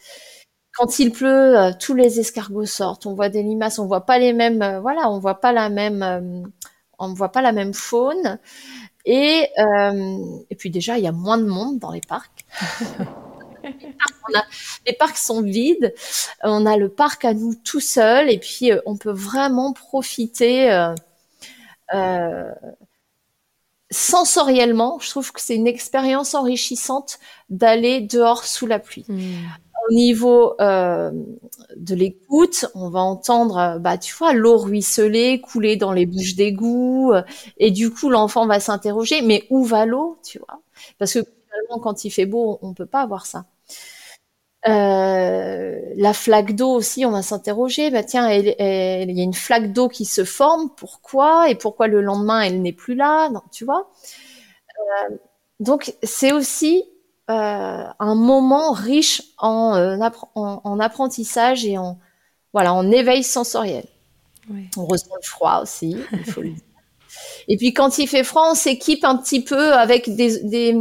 Quand 0.73 0.99
il 0.99 1.11
pleut, 1.11 1.71
tous 1.79 1.93
les 1.93 2.19
escargots 2.19 2.65
sortent, 2.65 3.05
on 3.05 3.13
voit 3.13 3.29
des 3.29 3.43
limaces, 3.43 3.79
on 3.79 3.87
voit 3.87 4.05
pas 4.05 4.17
les 4.19 4.33
mêmes, 4.33 4.79
voilà, 4.81 5.09
on 5.09 5.19
voit 5.19 5.41
pas 5.41 5.51
la 5.51 5.69
même, 5.69 6.51
on 6.99 7.13
voit 7.13 7.31
pas 7.31 7.41
la 7.41 7.51
même 7.51 7.73
faune. 7.73 8.39
Et, 9.05 9.49
et 10.49 10.55
puis 10.55 10.69
déjà, 10.69 10.97
il 10.97 11.03
y 11.03 11.07
a 11.07 11.11
moins 11.11 11.37
de 11.37 11.45
monde 11.45 11.79
dans 11.79 11.91
les 11.91 12.01
parcs. 12.01 12.45
les 14.85 14.93
parcs 14.93 15.17
sont 15.17 15.41
vides, 15.41 15.93
on 16.43 16.65
a 16.65 16.77
le 16.77 16.89
parc 16.89 17.25
à 17.25 17.33
nous 17.33 17.55
tout 17.55 17.79
seul 17.79 18.29
et 18.29 18.39
puis 18.39 18.71
euh, 18.71 18.79
on 18.85 18.97
peut 18.97 19.11
vraiment 19.11 19.73
profiter 19.73 20.71
euh, 20.71 20.93
euh, 21.93 22.51
sensoriellement. 23.91 24.99
Je 24.99 25.09
trouve 25.09 25.31
que 25.31 25.41
c'est 25.41 25.55
une 25.55 25.67
expérience 25.67 26.35
enrichissante 26.35 27.19
d'aller 27.49 28.01
dehors 28.01 28.45
sous 28.45 28.67
la 28.67 28.79
pluie. 28.79 29.05
Hmm. 29.07 29.47
Au 29.89 29.93
niveau 29.93 30.55
de 30.59 31.95
l'écoute, 31.95 32.65
on 32.75 32.89
va 32.89 32.99
entendre, 32.99 33.79
bah, 33.79 33.97
tu 33.97 34.13
vois, 34.15 34.33
l'eau 34.33 34.57
ruisseler, 34.57 35.41
couler 35.41 35.77
dans 35.77 35.93
les 35.93 36.05
bouches 36.05 36.35
d'égout, 36.35 37.13
et 37.57 37.71
du 37.71 37.89
coup, 37.89 38.09
l'enfant 38.09 38.45
va 38.45 38.59
s'interroger, 38.59 39.21
mais 39.21 39.47
où 39.49 39.63
va 39.63 39.85
l'eau, 39.87 40.19
tu 40.23 40.37
vois? 40.37 40.61
Parce 40.99 41.13
que 41.13 41.19
finalement, 41.19 41.79
quand 41.81 42.05
il 42.05 42.11
fait 42.11 42.27
beau, 42.27 42.59
on 42.61 42.73
peut 42.75 42.85
pas 42.85 43.01
avoir 43.01 43.25
ça. 43.25 43.45
Euh, 44.67 45.79
la 45.95 46.13
flaque 46.13 46.55
d'eau 46.55 46.71
aussi, 46.71 47.05
on 47.05 47.11
va 47.11 47.21
s'interroger. 47.21 47.91
Bah 47.91 48.03
tiens, 48.03 48.29
il 48.31 48.47
y 48.47 49.21
a 49.21 49.23
une 49.23 49.33
flaque 49.33 49.71
d'eau 49.73 49.87
qui 49.87 50.05
se 50.05 50.25
forme. 50.25 50.69
Pourquoi? 50.75 51.49
Et 51.49 51.55
pourquoi 51.55 51.87
le 51.87 52.01
lendemain 52.01 52.41
elle 52.41 52.61
n'est 52.61 52.73
plus 52.73 52.95
là? 52.95 53.29
Non, 53.29 53.41
Tu 53.51 53.65
vois? 53.65 53.89
Euh, 55.09 55.15
Donc 55.59 55.93
c'est 56.03 56.31
aussi 56.31 56.83
euh, 57.29 57.85
un 57.99 58.15
moment 58.15 58.71
riche 58.71 59.21
en, 59.37 59.99
en, 60.35 60.79
apprentissage 60.79 61.65
et 61.65 61.77
en 61.77 61.99
voilà 62.53 62.73
en 62.73 62.91
éveil 62.91 63.23
sensoriel. 63.23 63.85
On 64.77 64.85
ressent 64.85 65.15
le 65.15 65.27
froid 65.27 65.59
aussi, 65.61 65.95
il 66.11 66.25
faut 66.25 66.41
le 66.41 66.49
dire. 66.49 66.63
Et 67.47 67.57
puis 67.57 67.73
quand 67.73 67.97
il 67.99 68.07
fait 68.07 68.23
froid, 68.23 68.49
on 68.51 68.55
s'équipe 68.55 69.03
un 69.03 69.17
petit 69.17 69.43
peu 69.43 69.73
avec 69.73 70.15
des, 70.15 70.39
des, 70.43 70.75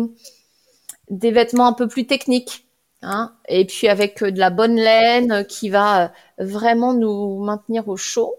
des 1.10 1.30
vêtements 1.30 1.66
un 1.66 1.72
peu 1.72 1.88
plus 1.88 2.06
techniques. 2.06 2.67
Hein, 3.02 3.32
et 3.48 3.64
puis 3.64 3.86
avec 3.86 4.22
euh, 4.22 4.32
de 4.32 4.40
la 4.40 4.50
bonne 4.50 4.74
laine 4.74 5.46
qui 5.46 5.68
va 5.68 6.04
euh, 6.04 6.08
vraiment 6.38 6.94
nous 6.94 7.44
maintenir 7.44 7.88
au 7.88 7.96
chaud. 7.96 8.34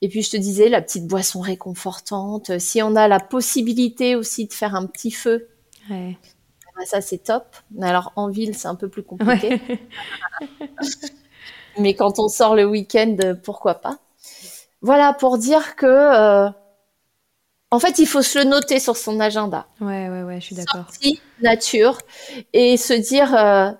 Et 0.00 0.08
puis 0.08 0.22
je 0.22 0.30
te 0.30 0.36
disais, 0.36 0.68
la 0.68 0.80
petite 0.80 1.06
boisson 1.06 1.40
réconfortante. 1.40 2.58
Si 2.58 2.82
on 2.82 2.96
a 2.96 3.08
la 3.08 3.20
possibilité 3.20 4.16
aussi 4.16 4.46
de 4.46 4.52
faire 4.52 4.74
un 4.74 4.86
petit 4.86 5.10
feu, 5.10 5.48
ouais. 5.90 6.16
Ben 6.78 6.84
ça 6.84 7.00
c'est 7.00 7.18
top. 7.18 7.56
Alors 7.80 8.12
en 8.16 8.28
ville, 8.28 8.54
c'est 8.54 8.68
un 8.68 8.74
peu 8.74 8.88
plus 8.88 9.02
compliqué. 9.02 9.60
Mais 11.78 11.94
quand 11.94 12.18
on 12.18 12.28
sort 12.28 12.54
le 12.54 12.64
week-end, 12.64 13.16
pourquoi 13.42 13.76
pas 13.76 13.98
Voilà 14.82 15.14
pour 15.14 15.38
dire 15.38 15.76
que 15.76 15.86
euh, 15.86 16.50
en 17.70 17.78
fait, 17.80 17.98
il 17.98 18.06
faut 18.06 18.22
se 18.22 18.38
le 18.38 18.44
noter 18.44 18.78
sur 18.78 18.96
son 18.96 19.18
agenda. 19.18 19.66
Ouais, 19.80 20.08
ouais, 20.08 20.22
ouais, 20.22 20.40
je 20.40 20.46
suis 20.46 20.54
d'accord. 20.54 20.84
Sortie, 20.86 21.20
nature, 21.40 21.98
et 22.52 22.76
se 22.76 22.92
dire, 22.92 23.34
euh, 23.34 23.72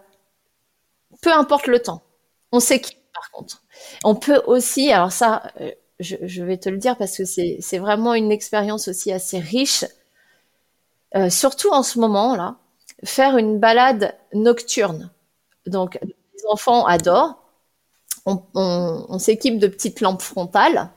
peu 1.23 1.33
importe 1.33 1.69
le 1.69 1.81
temps. 1.81 2.03
On 2.53 2.59
qui, 2.59 2.97
par 3.15 3.31
contre. 3.31 3.63
On 4.03 4.15
peut 4.15 4.43
aussi, 4.47 4.91
alors 4.91 5.13
ça, 5.13 5.53
euh, 5.61 5.71
je, 6.01 6.43
vais 6.43 6.59
te 6.59 6.69
le 6.69 6.79
dire 6.79 6.97
parce 6.97 7.17
que 7.17 7.25
c'est 7.25 7.79
vraiment 7.79 8.15
une 8.15 8.33
expérience 8.33 8.89
aussi 8.89 9.13
assez 9.13 9.39
riche, 9.39 9.85
euh, 11.15 11.31
surtout 11.31 11.71
en 11.73 11.83
ce 11.83 12.01
moment-là, 12.01 12.57
faire 13.05 13.37
une 13.37 13.59
balade 13.61 14.17
nocturne. 14.35 15.11
Donc, 15.67 15.99
les 16.03 16.47
enfants 16.51 16.87
adorent. 16.87 17.41
on 18.25 19.19
s'équipe 19.21 19.59
de 19.59 19.69
petites 19.69 20.01
lampes 20.01 20.23
frontales 20.23 20.91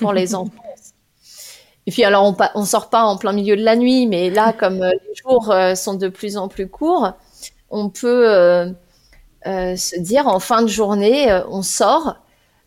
pour 0.00 0.12
les 0.12 0.34
enfants 0.34 0.62
et 1.86 1.90
puis 1.90 2.04
alors 2.04 2.24
on, 2.24 2.36
on 2.54 2.64
sort 2.64 2.90
pas 2.90 3.04
en 3.04 3.16
plein 3.16 3.32
milieu 3.32 3.56
de 3.56 3.62
la 3.62 3.76
nuit, 3.76 4.06
mais 4.06 4.30
là 4.30 4.52
comme 4.52 4.82
euh, 4.82 4.90
les 4.90 5.14
jours 5.14 5.50
euh, 5.50 5.74
sont 5.74 5.94
de 5.94 6.08
plus 6.08 6.36
en 6.36 6.48
plus 6.48 6.68
courts, 6.68 7.12
on 7.70 7.88
peut 7.90 8.28
euh, 8.28 8.72
se 9.44 9.98
dire 9.98 10.26
en 10.28 10.38
fin 10.38 10.62
de 10.62 10.68
journée, 10.68 11.32
on 11.48 11.62
sort 11.62 12.16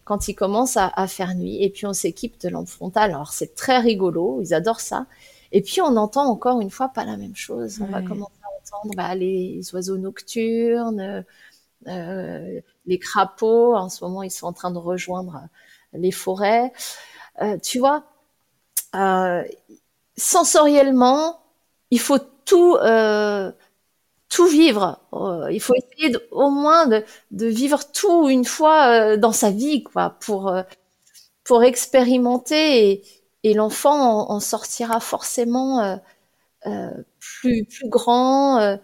quand 0.03 0.27
il 0.27 0.35
commence 0.35 0.77
à, 0.77 1.07
faire 1.07 1.33
nuit, 1.35 1.63
et 1.63 1.69
puis 1.71 1.87
on 1.87 1.93
s'équipe 1.93 2.39
de 2.39 2.49
lampe 2.49 2.67
frontale. 2.67 3.11
Alors 3.11 3.33
c'est 3.33 3.55
très 3.55 3.79
rigolo, 3.79 4.39
ils 4.41 4.53
adorent 4.53 4.79
ça. 4.79 5.07
Et 5.51 5.61
puis 5.61 5.81
on 5.81 5.95
entend 5.97 6.25
encore 6.29 6.61
une 6.61 6.69
fois 6.69 6.89
pas 6.89 7.05
la 7.05 7.17
même 7.17 7.35
chose. 7.35 7.79
On 7.81 7.85
va 7.85 8.01
commencer 8.03 8.33
à 8.43 8.77
entendre 8.77 8.93
bah, 8.95 9.15
les 9.15 9.61
oiseaux 9.73 9.97
nocturnes, 9.97 11.25
Euh, 11.87 12.61
les 12.85 12.99
crapauds, 12.99 13.75
en 13.75 13.89
ce 13.89 14.03
moment, 14.03 14.23
ils 14.23 14.31
sont 14.31 14.47
en 14.47 14.53
train 14.53 14.71
de 14.71 14.77
rejoindre 14.77 15.41
les 15.93 16.11
forêts. 16.11 16.71
Euh, 17.41 17.57
tu 17.59 17.79
vois, 17.79 18.05
euh, 18.95 19.43
sensoriellement, 20.17 21.39
il 21.91 21.99
faut 21.99 22.19
tout, 22.45 22.75
euh, 22.75 23.51
tout 24.29 24.47
vivre. 24.47 24.99
Euh, 25.13 25.51
il 25.51 25.59
faut 25.61 25.73
essayer 25.75 26.15
au 26.31 26.49
moins 26.49 26.87
de, 26.87 27.03
vivre 27.31 27.91
tout 27.91 28.29
une 28.29 28.45
fois 28.45 29.13
euh, 29.13 29.17
dans 29.17 29.31
sa 29.31 29.51
vie, 29.51 29.83
quoi, 29.83 30.17
pour, 30.21 30.53
pour 31.43 31.63
expérimenter 31.63 33.03
et, 33.43 33.53
l'enfant 33.53 34.29
en, 34.29 34.39
sortira 34.39 34.99
forcément 34.99 35.99
plus, 37.19 37.67
grand, 37.83 38.77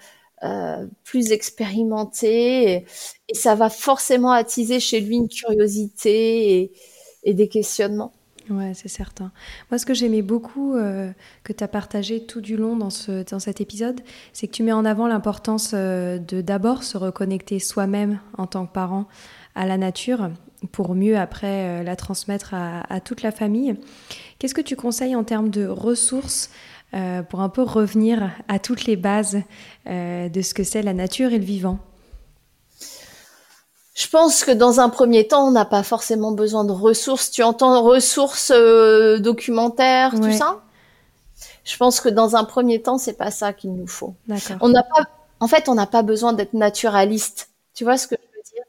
plus 1.04 1.32
expérimenté 1.32 2.86
et, 3.28 3.34
ça 3.34 3.56
va 3.56 3.70
forcément 3.70 4.32
attiser 4.32 4.80
chez 4.80 5.00
lui 5.02 5.16
une 5.16 5.30
curiosité 5.30 6.72
et 7.24 7.34
des 7.34 7.48
questionnements. 7.48 8.14
Ouais, 8.50 8.74
c'est 8.74 8.88
certain. 8.88 9.32
Moi, 9.70 9.78
ce 9.78 9.86
que 9.86 9.94
j'aimais 9.94 10.22
beaucoup 10.22 10.76
euh, 10.76 11.12
que 11.44 11.54
tu 11.54 11.64
as 11.64 11.68
partagé 11.68 12.26
tout 12.26 12.42
du 12.42 12.58
long 12.58 12.76
dans, 12.76 12.90
ce, 12.90 13.24
dans 13.30 13.40
cet 13.40 13.62
épisode, 13.62 14.02
c'est 14.34 14.48
que 14.48 14.52
tu 14.52 14.64
mets 14.64 14.72
en 14.72 14.84
avant 14.84 15.08
l'importance 15.08 15.72
euh, 15.74 16.18
de 16.18 16.42
d'abord 16.42 16.84
se 16.84 16.98
reconnecter 16.98 17.60
soi-même 17.60 18.20
en 18.38 18.48
tant 18.48 18.66
que 18.66 18.74
parent 18.74 19.08
à 19.56 19.66
la 19.66 19.78
nature 19.78 20.32
pour 20.72 20.96
mieux 20.96 21.18
après 21.18 21.82
euh, 21.82 21.84
la 21.84 21.96
transmettre 21.96 22.54
à, 22.54 22.82
à, 22.94 23.00
toute 23.00 23.22
la 23.22 23.32
famille. 23.32 23.76
Qu'est-ce 24.40 24.56
que 24.56 24.62
tu 24.62 24.76
conseilles 24.76 25.16
en 25.16 25.24
termes 25.24 25.50
de 25.50 25.66
ressources 25.66 26.50
pour 27.30 27.40
un 27.40 27.48
peu 27.48 27.62
revenir 27.62 28.32
à 28.50 28.60
toutes 28.60 28.84
les 28.84 28.98
bases 28.98 29.38
de 29.86 30.42
ce 30.42 30.54
que 30.54 30.64
c'est 30.66 30.82
la 30.82 30.94
nature 30.94 31.32
et 31.32 31.40
le 31.40 31.46
vivant? 31.46 31.80
Je 34.02 34.08
pense 34.08 34.44
que 34.44 34.52
dans 34.52 34.80
un 34.80 34.90
premier 34.90 35.28
temps, 35.28 35.48
on 35.48 35.52
n'a 35.52 35.66
pas 35.66 35.84
forcément 35.84 36.32
besoin 36.32 36.64
de 36.64 36.72
ressources. 36.72 37.30
Tu 37.30 37.44
entends 37.44 37.84
ressources 37.84 38.52
euh, 38.54 39.20
documentaires, 39.20 40.16
ouais. 40.16 40.20
tout 40.20 40.38
ça? 40.38 40.64
Je 41.64 41.78
pense 41.78 42.02
que 42.02 42.10
dans 42.10 42.36
un 42.36 42.44
premier 42.44 42.82
temps, 42.82 42.98
c'est 42.98 43.14
pas 43.14 43.30
ça 43.30 43.54
qu'il 43.54 43.74
nous 43.74 43.86
faut. 43.86 44.16
On 44.60 44.70
n'a 44.70 44.82
pas, 44.82 45.08
en 45.40 45.48
fait, 45.48 45.70
on 45.70 45.76
n'a 45.76 45.86
pas 45.86 46.02
besoin 46.02 46.34
d'être 46.34 46.54
naturaliste. 46.54 47.50
Tu 47.76 47.84
vois 47.84 47.98
ce 47.98 48.08
que 48.08 48.16
je 48.16 48.38
veux 48.38 48.44
dire? 48.52 48.64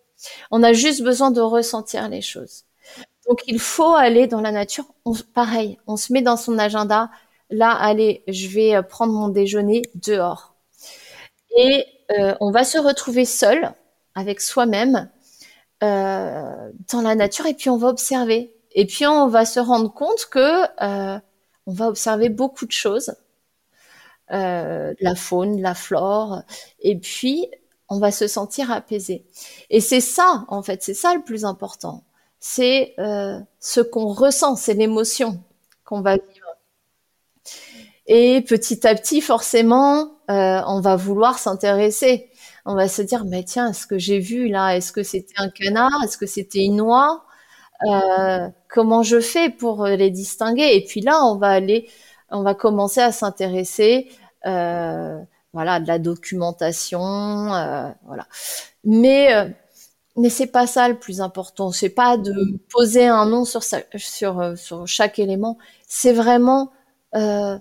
On 0.50 0.62
a 0.62 0.74
juste 0.74 1.02
besoin 1.02 1.30
de 1.30 1.40
ressentir 1.40 2.10
les 2.10 2.20
choses. 2.20 2.64
Donc, 3.26 3.40
il 3.46 3.58
faut 3.58 3.94
aller 3.94 4.26
dans 4.26 4.42
la 4.42 4.52
nature. 4.52 4.84
On, 5.06 5.14
pareil, 5.32 5.78
on 5.86 5.96
se 5.96 6.12
met 6.12 6.20
dans 6.20 6.36
son 6.36 6.58
agenda. 6.58 7.10
Là, 7.48 7.70
allez, 7.70 8.22
je 8.28 8.48
vais 8.48 8.74
euh, 8.74 8.82
prendre 8.82 9.14
mon 9.14 9.28
déjeuner 9.28 9.80
dehors. 9.94 10.54
Et 11.56 11.86
euh, 12.18 12.34
on 12.40 12.50
va 12.50 12.64
se 12.64 12.76
retrouver 12.76 13.24
seul 13.24 13.72
avec 14.14 14.42
soi-même 14.42 15.08
dans 15.82 17.00
la 17.02 17.14
nature 17.14 17.46
et 17.46 17.54
puis 17.54 17.70
on 17.70 17.76
va 17.76 17.88
observer. 17.88 18.54
Et 18.74 18.86
puis 18.86 19.06
on 19.06 19.28
va 19.28 19.44
se 19.44 19.60
rendre 19.60 19.92
compte 19.92 20.26
que 20.30 20.62
euh, 20.82 21.18
on 21.66 21.72
va 21.72 21.88
observer 21.88 22.28
beaucoup 22.28 22.66
de 22.66 22.72
choses, 22.72 23.14
euh, 24.32 24.94
la 25.00 25.14
faune, 25.14 25.60
la 25.60 25.74
flore, 25.74 26.42
et 26.80 26.98
puis 26.98 27.48
on 27.88 27.98
va 27.98 28.10
se 28.10 28.26
sentir 28.26 28.70
apaisé. 28.70 29.26
Et 29.70 29.80
c'est 29.80 30.00
ça, 30.00 30.44
en 30.48 30.62
fait, 30.62 30.82
c'est 30.82 30.94
ça 30.94 31.14
le 31.14 31.22
plus 31.22 31.44
important. 31.44 32.04
C'est 32.40 32.94
euh, 32.98 33.38
ce 33.60 33.80
qu'on 33.80 34.08
ressent, 34.08 34.56
c'est 34.56 34.74
l'émotion 34.74 35.42
qu'on 35.84 36.00
va 36.00 36.16
vivre. 36.16 36.46
Et 38.06 38.42
petit 38.42 38.86
à 38.86 38.94
petit, 38.94 39.20
forcément, 39.20 40.18
euh, 40.30 40.60
on 40.66 40.80
va 40.80 40.96
vouloir 40.96 41.38
s'intéresser 41.38 42.30
on 42.64 42.74
va 42.74 42.88
se 42.88 43.02
dire, 43.02 43.24
mais 43.24 43.44
tiens, 43.44 43.72
ce 43.72 43.86
que 43.86 43.98
j'ai 43.98 44.18
vu 44.20 44.48
là, 44.48 44.76
est-ce 44.76 44.92
que 44.92 45.02
c'était 45.02 45.34
un 45.36 45.50
canard, 45.50 46.02
est-ce 46.04 46.18
que 46.18 46.26
c'était 46.26 46.60
une 46.64 46.76
noix 46.76 47.24
euh, 47.90 48.48
Comment 48.68 49.02
je 49.02 49.20
fais 49.20 49.50
pour 49.50 49.86
les 49.86 50.10
distinguer? 50.10 50.76
Et 50.76 50.84
puis 50.84 51.00
là, 51.00 51.24
on 51.24 51.36
va 51.36 51.48
aller, 51.50 51.88
on 52.30 52.42
va 52.42 52.54
commencer 52.54 53.00
à 53.00 53.12
s'intéresser, 53.12 54.08
euh, 54.46 55.18
voilà, 55.52 55.80
de 55.80 55.88
la 55.88 55.98
documentation, 55.98 57.00
euh, 57.54 57.90
voilà. 58.06 58.26
Mais 58.84 59.34
euh, 59.34 59.48
mais 60.16 60.28
c'est 60.30 60.46
pas 60.48 60.66
ça 60.66 60.88
le 60.88 60.98
plus 60.98 61.20
important. 61.20 61.72
C'est 61.72 61.88
pas 61.90 62.16
de 62.18 62.34
poser 62.70 63.06
un 63.06 63.26
nom 63.26 63.44
sur 63.44 63.62
sa, 63.62 63.78
sur 63.96 64.56
sur 64.58 64.86
chaque 64.86 65.18
élément. 65.18 65.58
C'est 65.88 66.12
vraiment 66.12 66.72
euh, 67.14 67.58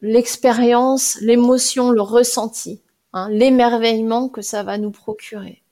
l'expérience, 0.00 1.18
l'émotion, 1.20 1.90
le 1.90 2.02
ressenti 2.02 2.82
hein, 3.24 3.28
l'émerveillement 3.30 4.28
que 4.28 4.42
ça 4.42 4.62
va 4.62 4.78
nous 4.78 4.90
procurer. 4.90 5.62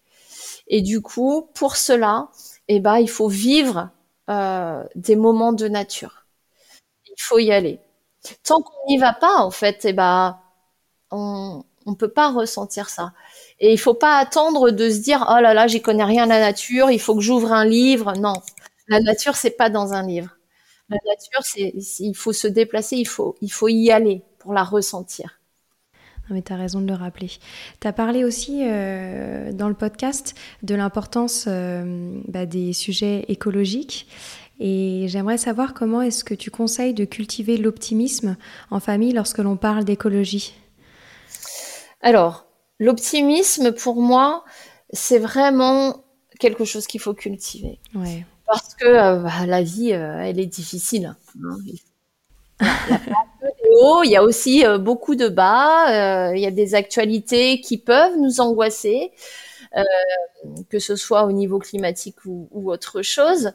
Et 0.69 0.83
du 0.83 1.01
coup, 1.03 1.51
pour 1.55 1.77
cela, 1.77 2.29
eh 2.69 2.81
ben, 2.81 2.99
il 2.99 3.11
faut 3.11 3.29
vivre 3.29 3.91
euh, 4.31 4.85
des 4.97 5.17
moments 5.17 5.53
de 5.53 5.69
nature. 5.69 6.27
Il 7.07 7.21
faut 7.23 7.39
y 7.39 7.53
aller. 7.53 7.81
Tant 8.45 8.63
qu'on 8.63 8.89
n'y 8.89 8.99
va 8.99 9.13
pas, 9.15 9.39
en 9.39 9.51
fait, 9.51 9.85
eh 9.85 9.93
ben, 9.93 10.39
on 11.11 11.65
ne 11.87 11.95
peut 11.95 12.09
pas 12.11 12.31
ressentir 12.33 12.89
ça. 12.91 13.13
Et 13.61 13.73
il 13.73 13.79
faut 13.79 13.95
pas 13.95 14.19
attendre 14.19 14.71
de 14.71 14.91
se 14.91 14.99
dire 14.99 15.27
oh 15.31 15.41
là 15.41 15.55
là, 15.55 15.67
j'y 15.67 15.83
connais 15.83 16.05
rien 16.05 16.25
à 16.25 16.27
la 16.27 16.41
nature, 16.41 16.91
il 16.91 17.01
faut 17.01 17.15
que 17.15 17.21
j'ouvre 17.23 17.53
un 17.53 17.65
livre. 17.65 18.15
Non, 18.17 18.35
la 18.89 19.01
nature 19.01 19.37
c'est 19.37 19.51
pas 19.53 19.71
dans 19.71 19.93
un 19.93 20.07
livre. 20.07 20.37
La 20.91 20.99
nature 21.09 21.43
c'est 21.45 21.73
il 22.01 22.15
faut 22.15 22.33
se 22.33 22.49
déplacer, 22.49 22.97
il 22.97 23.07
faut 23.09 23.37
il 23.43 23.53
faut 23.53 23.69
y 23.69 23.91
aller 23.93 24.23
pour 24.39 24.53
la 24.55 24.65
ressentir. 24.65 25.41
Mais 26.31 26.43
tu 26.43 26.53
as 26.53 26.57
raison 26.57 26.81
de 26.81 26.87
le 26.87 26.95
rappeler. 26.95 27.31
Tu 27.81 27.87
as 27.87 27.93
parlé 27.93 28.25
aussi 28.25 28.63
euh, 28.65 29.53
dans 29.53 29.69
le 29.69 29.75
podcast 29.75 30.35
de 30.63 30.75
l'importance 30.75 31.45
euh, 31.47 32.21
bah, 32.27 32.47
des 32.47 32.73
sujets 32.73 33.25
écologiques. 33.29 34.09
Et 34.59 35.05
j'aimerais 35.09 35.39
savoir 35.39 35.75
comment 35.75 36.03
est-ce 36.03 36.25
que 36.25 36.35
tu 36.35 36.51
conseilles 36.51 36.95
de 36.95 37.05
cultiver 37.05 37.59
l'optimisme 37.59 38.37
en 38.71 38.81
famille 38.81 39.13
lorsque 39.13 39.39
l'on 39.39 39.57
parle 39.57 39.85
d'écologie? 39.85 40.55
Alors, 42.01 42.47
l'optimisme, 42.79 43.73
pour 43.73 44.01
moi, 44.01 44.45
c'est 44.91 45.19
vraiment 45.19 46.05
quelque 46.41 46.65
chose 46.65 46.87
qu'il 46.87 47.01
faut 47.01 47.15
cultiver. 47.15 47.79
Ouais. 47.95 48.25
Parce 48.47 48.75
que 48.75 48.87
euh, 48.87 49.17
bah, 49.19 49.47
la 49.47 49.63
vie, 49.63 49.91
elle 49.91 50.41
est 50.41 50.47
difficile. 50.47 51.15
Hein. 51.43 51.59
Il 52.61 52.61
y 52.61 52.61
a 52.61 52.65
pas 52.65 52.65
que 52.65 52.65
des 52.65 52.65
hauts, 52.65 52.76
il 54.05 54.11
y 54.11 54.17
a 54.17 54.23
aussi 54.23 54.65
euh, 54.65 54.79
beaucoup 54.79 55.15
de 55.15 55.29
bas. 55.29 56.31
Euh, 56.31 56.37
il 56.37 56.43
y 56.43 56.47
a 56.47 56.51
des 56.51 56.75
actualités 56.75 57.61
qui 57.61 57.79
peuvent 57.79 58.17
nous 58.19 58.41
angoisser, 58.41 59.13
euh, 59.77 59.83
que 60.71 60.79
ce 60.79 60.97
soit 60.97 61.25
au 61.25 61.33
niveau 61.33 61.59
climatique 61.59 62.17
ou, 62.25 62.71
autre 62.71 63.03
chose. 63.03 63.53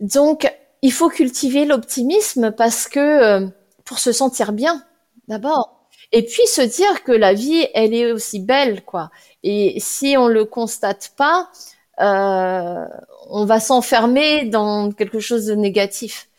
Donc, 0.00 0.52
il 0.82 0.92
faut 0.92 1.08
cultiver 1.08 1.64
l'optimisme 1.64 2.52
parce 2.52 2.88
que 2.88 3.46
pour 3.84 3.98
se 3.98 4.12
sentir 4.12 4.52
bien, 4.52 4.82
d'abord. 5.28 5.88
Et 6.12 6.24
puis 6.24 6.46
se 6.46 6.62
dire 6.62 7.04
que 7.04 7.12
la 7.12 7.34
vie, 7.34 7.68
elle 7.74 7.94
est 7.94 8.10
aussi 8.10 8.40
belle, 8.40 8.82
quoi. 8.82 9.10
Et 9.42 9.78
si 9.78 10.16
on 10.16 10.26
le 10.26 10.44
constate 10.44 11.12
pas, 11.16 11.50
on 11.98 13.44
va 13.44 13.60
s'enfermer 13.60 14.46
dans 14.46 14.90
quelque 14.90 15.20
chose 15.20 15.46
de 15.46 15.54
négatif. 15.54 16.29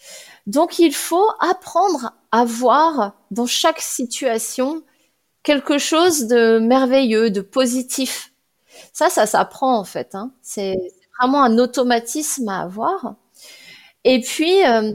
Donc 0.48 0.80
il 0.80 0.94
faut 0.94 1.28
apprendre 1.40 2.14
à 2.32 2.46
voir 2.46 3.14
dans 3.32 3.46
chaque 3.46 3.82
situation 3.82 4.84
quelque 5.44 5.78
chose 5.78 6.28
de 6.28 6.60
merveilleux, 6.60 7.30
de 7.32 7.42
positif. 7.42 8.34
Ça, 8.94 9.10
ça 9.10 9.26
s'apprend 9.26 9.78
en 9.78 9.84
fait. 9.84 10.16
Hein. 10.16 10.32
C'est 10.42 10.78
vraiment 11.20 11.44
un 11.44 11.58
automatisme 11.58 12.50
à 12.50 12.62
avoir. 12.62 13.16
Et 14.04 14.22
puis, 14.22 14.66
euh, 14.66 14.94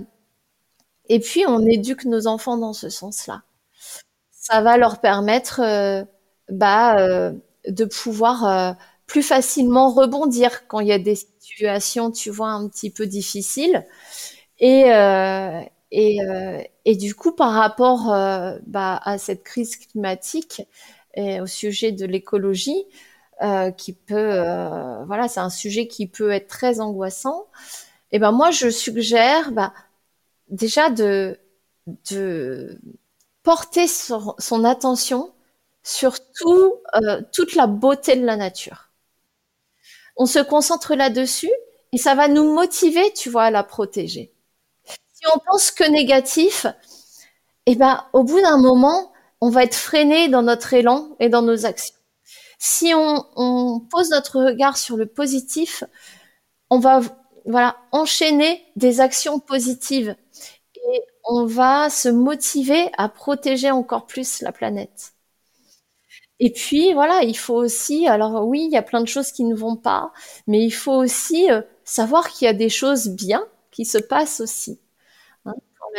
et 1.09 1.21
puis 1.21 1.45
on 1.47 1.61
éduque 1.67 2.05
nos 2.05 2.27
enfants 2.27 2.57
dans 2.57 2.73
ce 2.73 2.89
sens-là. 2.89 3.43
Ça 4.31 4.61
va 4.63 4.77
leur 4.77 5.01
permettre, 5.01 5.61
euh, 5.63 6.05
bah, 6.51 6.99
euh, 7.01 7.33
de 7.69 7.85
pouvoir 7.85 8.77
plus 9.07 9.23
facilement 9.23 9.91
rebondir 9.91 10.67
quand 10.69 10.81
il 10.81 10.89
y 10.89 10.93
a 10.93 10.99
des 10.99 11.17
situations, 11.17 12.11
tu 12.13 12.31
vois, 12.31 12.51
un 12.51 12.69
petit 12.69 12.91
peu 12.91 13.07
difficiles. 13.07 13.85
Et, 14.59 14.93
euh, 14.93 15.61
et, 15.91 16.23
euh, 16.23 16.63
et, 16.85 16.97
du 16.97 17.15
coup, 17.15 17.33
par 17.33 17.53
rapport 17.53 18.13
euh, 18.13 18.59
bah, 18.67 19.01
à 19.05 19.19
cette 19.19 19.43
crise 19.45 19.77
climatique 19.77 20.63
et 21.15 21.41
au 21.41 21.47
sujet 21.47 21.93
de 21.93 22.07
l'écologie, 22.07 22.85
euh, 23.43 23.71
qui 23.71 23.93
peut, 23.93 24.15
euh, 24.17 25.05
voilà, 25.07 25.29
c'est 25.29 25.41
un 25.41 25.51
sujet 25.51 25.89
qui 25.89 26.07
peut 26.07 26.31
être 26.33 26.49
très 26.49 26.81
angoissant. 26.81 27.47
Et 28.13 28.19
ben 28.19 28.33
moi, 28.33 28.51
je 28.51 28.71
suggère 28.71 29.53
bah, 29.53 29.75
déjà 30.49 30.91
de, 30.91 31.39
de 32.11 32.81
porter 33.43 33.87
son, 33.89 34.35
son 34.39 34.65
attention 34.65 35.33
sur 35.85 36.19
tout, 36.35 36.75
toute 37.33 37.55
la 37.57 37.67
beauté 37.69 38.17
de 38.17 38.25
la 38.27 38.37
nature. 38.37 38.91
On 40.17 40.27
se 40.27 40.41
concentre 40.41 40.95
là-dessus 40.95 41.53
et 41.93 41.99
ça 41.99 42.15
va 42.15 42.29
nous 42.29 42.53
motiver, 42.55 43.13
tu 43.15 43.31
vois, 43.31 43.45
à 43.45 43.51
la 43.51 43.63
protéger 43.63 44.33
on 45.35 45.39
pense 45.39 45.71
que 45.71 45.85
négatif, 45.85 46.67
eh 47.67 47.75
ben, 47.75 48.05
au 48.13 48.23
bout 48.23 48.41
d'un 48.41 48.59
moment, 48.59 49.13
on 49.41 49.51
va 49.51 49.65
être 49.65 49.75
freiné 49.75 50.29
dans 50.29 50.43
notre 50.43 50.73
élan 50.75 51.17
et 51.21 51.29
dans 51.29 51.43
nos 51.43 51.67
actions. 51.67 51.95
Si 52.59 52.93
on, 52.95 53.81
pose 53.91 54.11
notre 54.11 54.41
regard 54.43 54.79
sur 54.79 54.97
le 54.97 55.07
positif, 55.07 55.85
on 56.71 56.79
va 56.79 57.01
voilà 57.45 57.77
enchaîner 57.93 58.65
des 58.77 59.01
actions 59.01 59.39
positives 59.39 60.17
et 60.75 61.03
on 61.25 61.45
va 61.47 61.91
se 61.91 62.09
motiver 62.09 62.91
à 62.99 63.09
protéger 63.09 63.71
encore 63.71 64.07
plus 64.07 64.41
la 64.41 64.53
planète. 64.53 65.13
Et 66.39 66.53
puis 66.53 66.93
voilà, 66.93 67.23
il 67.23 67.37
faut 67.37 67.55
aussi, 67.55 68.09
alors 68.09 68.47
oui, 68.47 68.65
il 68.65 68.73
y 68.73 68.77
a 68.77 68.83
plein 68.83 69.01
de 69.01 69.09
choses 69.09 69.33
qui 69.33 69.45
ne 69.45 69.55
vont 69.55 69.77
pas, 69.77 70.13
mais 70.47 70.65
il 70.65 70.71
faut 70.71 70.93
aussi 70.93 71.51
euh, 71.51 71.63
savoir 71.85 72.31
qu'il 72.31 72.47
y 72.47 72.49
a 72.49 72.55
des 72.55 72.69
choses 72.69 73.09
bien 73.09 73.47
qui 73.71 73.85
se 73.85 73.99
passent 73.99 74.41
aussi 74.41 74.81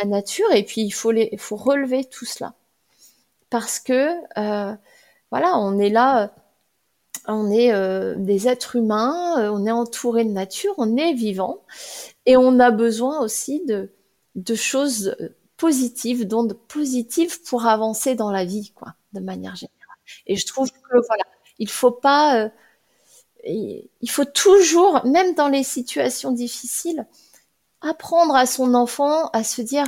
nature, 0.04 0.50
et 0.52 0.64
puis 0.64 0.82
il 0.82 0.90
faut, 0.90 1.10
les, 1.10 1.28
il 1.32 1.38
faut 1.38 1.56
relever 1.56 2.04
tout 2.04 2.24
cela. 2.24 2.54
Parce 3.50 3.78
que, 3.78 4.10
euh, 4.38 4.74
voilà, 5.30 5.58
on 5.58 5.78
est 5.78 5.90
là, 5.90 6.34
on 7.26 7.50
est 7.50 7.72
euh, 7.72 8.14
des 8.16 8.48
êtres 8.48 8.76
humains, 8.76 9.50
on 9.50 9.66
est 9.66 9.70
entouré 9.70 10.24
de 10.24 10.30
nature, 10.30 10.74
on 10.78 10.96
est 10.96 11.14
vivant, 11.14 11.62
et 12.26 12.36
on 12.36 12.58
a 12.60 12.70
besoin 12.70 13.20
aussi 13.20 13.62
de, 13.66 13.90
choses 14.54 15.16
positives, 15.56 16.26
d'ondes 16.26 16.54
positives 16.68 17.42
pour 17.42 17.66
avancer 17.66 18.14
dans 18.14 18.30
la 18.30 18.44
vie, 18.44 18.72
quoi, 18.74 18.94
de 19.12 19.20
manière 19.20 19.56
générale. 19.56 19.76
Et 20.26 20.36
je 20.36 20.46
trouve 20.46 20.70
que 20.70 21.06
voilà, 21.06 21.24
il 21.58 21.68
faut 21.68 21.90
pas, 21.90 22.44
euh, 22.44 22.48
il 23.44 24.10
faut 24.10 24.24
toujours, 24.24 25.04
même 25.06 25.34
dans 25.34 25.48
les 25.48 25.64
situations 25.64 26.32
difficiles, 26.32 27.06
apprendre 27.80 28.34
à 28.34 28.46
son 28.46 28.74
enfant 28.74 29.28
à 29.32 29.44
se 29.44 29.62
dire 29.62 29.86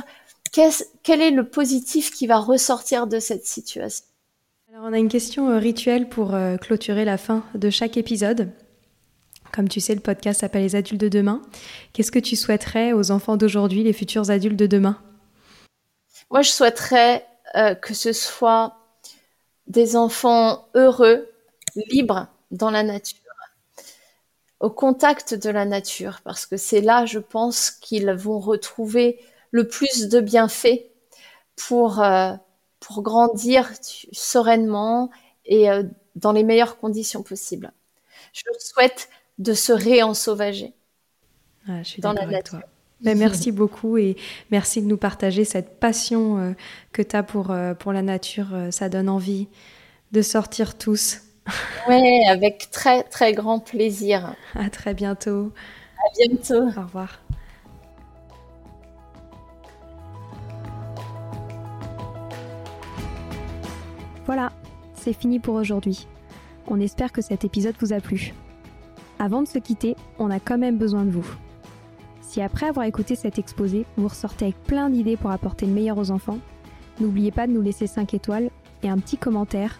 quel 0.51 1.21
est 1.21 1.31
le 1.31 1.47
positif 1.47 2.11
qui 2.11 2.27
va 2.27 2.37
ressortir 2.37 3.07
de 3.07 3.19
cette 3.19 3.45
situation? 3.45 4.05
Alors 4.71 4.85
on 4.85 4.93
a 4.93 4.97
une 4.97 5.09
question 5.09 5.49
euh, 5.49 5.57
rituelle 5.57 6.09
pour 6.09 6.33
euh, 6.33 6.57
clôturer 6.57 7.05
la 7.05 7.17
fin 7.17 7.43
de 7.55 7.69
chaque 7.69 7.97
épisode. 7.97 8.51
Comme 9.53 9.67
tu 9.67 9.81
sais, 9.81 9.95
le 9.95 10.01
podcast 10.01 10.41
s'appelle 10.41 10.63
Les 10.63 10.75
adultes 10.75 11.01
de 11.01 11.09
demain. 11.09 11.41
Qu'est-ce 11.91 12.11
que 12.11 12.19
tu 12.19 12.37
souhaiterais 12.37 12.93
aux 12.93 13.11
enfants 13.11 13.35
d'aujourd'hui, 13.35 13.83
les 13.83 13.91
futurs 13.91 14.29
adultes 14.29 14.57
de 14.57 14.67
demain? 14.67 14.97
Moi, 16.29 16.41
je 16.41 16.51
souhaiterais 16.51 17.25
que 17.81 17.93
ce 17.93 18.13
soit 18.13 18.77
des 19.67 19.97
enfants 19.97 20.69
heureux, 20.73 21.27
libres 21.75 22.27
dans 22.51 22.71
la 22.71 22.83
nature, 22.83 23.19
au 24.61 24.69
contact 24.69 25.33
de 25.33 25.49
la 25.49 25.65
nature, 25.65 26.21
parce 26.23 26.45
que 26.45 26.55
c'est 26.55 26.81
là, 26.81 27.05
je 27.05 27.17
pense, 27.19 27.71
qu'ils 27.71 28.11
vont 28.11 28.39
retrouver 28.39 29.19
le 29.49 29.67
plus 29.67 30.07
de 30.07 30.19
bienfaits 30.19 30.85
pour, 31.55 32.01
euh, 32.01 32.33
pour 32.79 33.01
grandir 33.01 33.71
sereinement 34.11 35.09
et 35.45 35.69
euh, 35.69 35.83
dans 36.15 36.31
les 36.31 36.43
meilleures 36.43 36.77
conditions 36.77 37.23
possibles. 37.23 37.73
Je 38.33 38.43
souhaite 38.59 39.09
de 39.39 39.53
se 39.53 39.73
réensauvager 39.73 40.73
ah, 41.67 41.83
je 41.83 41.89
suis 41.89 42.01
dans 42.01 42.13
la 42.13 42.25
nature. 42.25 42.59
Toi. 42.59 42.69
Ben, 43.01 43.17
merci 43.17 43.51
beaucoup 43.51 43.97
et 43.97 44.15
merci 44.51 44.81
de 44.81 44.87
nous 44.87 44.97
partager 44.97 45.43
cette 45.43 45.79
passion 45.79 46.37
euh, 46.37 46.53
que 46.91 47.01
tu 47.01 47.15
as 47.15 47.23
pour, 47.23 47.53
pour 47.79 47.93
la 47.93 48.01
nature. 48.03 48.47
Ça 48.69 48.89
donne 48.89 49.09
envie 49.09 49.47
de 50.11 50.21
sortir 50.21 50.77
tous. 50.77 51.21
Oui, 51.87 52.25
avec 52.27 52.69
très 52.71 53.03
très 53.03 53.33
grand 53.33 53.59
plaisir. 53.59 54.35
À 54.55 54.69
très 54.69 54.93
bientôt. 54.93 55.51
À 55.97 56.27
bientôt. 56.27 56.63
Au 56.63 56.81
revoir. 56.81 57.19
Voilà, 64.25 64.51
c'est 64.95 65.13
fini 65.13 65.39
pour 65.39 65.55
aujourd'hui. 65.55 66.07
On 66.67 66.79
espère 66.79 67.11
que 67.11 67.21
cet 67.21 67.43
épisode 67.43 67.75
vous 67.79 67.91
a 67.91 67.99
plu. 67.99 68.33
Avant 69.19 69.41
de 69.41 69.47
se 69.47 69.59
quitter, 69.59 69.95
on 70.19 70.31
a 70.31 70.39
quand 70.39 70.57
même 70.57 70.77
besoin 70.77 71.03
de 71.03 71.11
vous. 71.11 71.27
Si 72.21 72.41
après 72.41 72.67
avoir 72.67 72.85
écouté 72.85 73.15
cet 73.15 73.39
exposé, 73.39 73.85
vous 73.97 74.07
ressortez 74.07 74.45
avec 74.45 74.63
plein 74.63 74.89
d'idées 74.89 75.17
pour 75.17 75.31
apporter 75.31 75.65
le 75.65 75.73
meilleur 75.73 75.97
aux 75.97 76.11
enfants, 76.11 76.39
n'oubliez 76.99 77.31
pas 77.31 77.45
de 77.45 77.51
nous 77.51 77.61
laisser 77.61 77.87
5 77.87 78.13
étoiles 78.13 78.49
et 78.83 78.89
un 78.89 78.97
petit 78.99 79.17
commentaire 79.17 79.79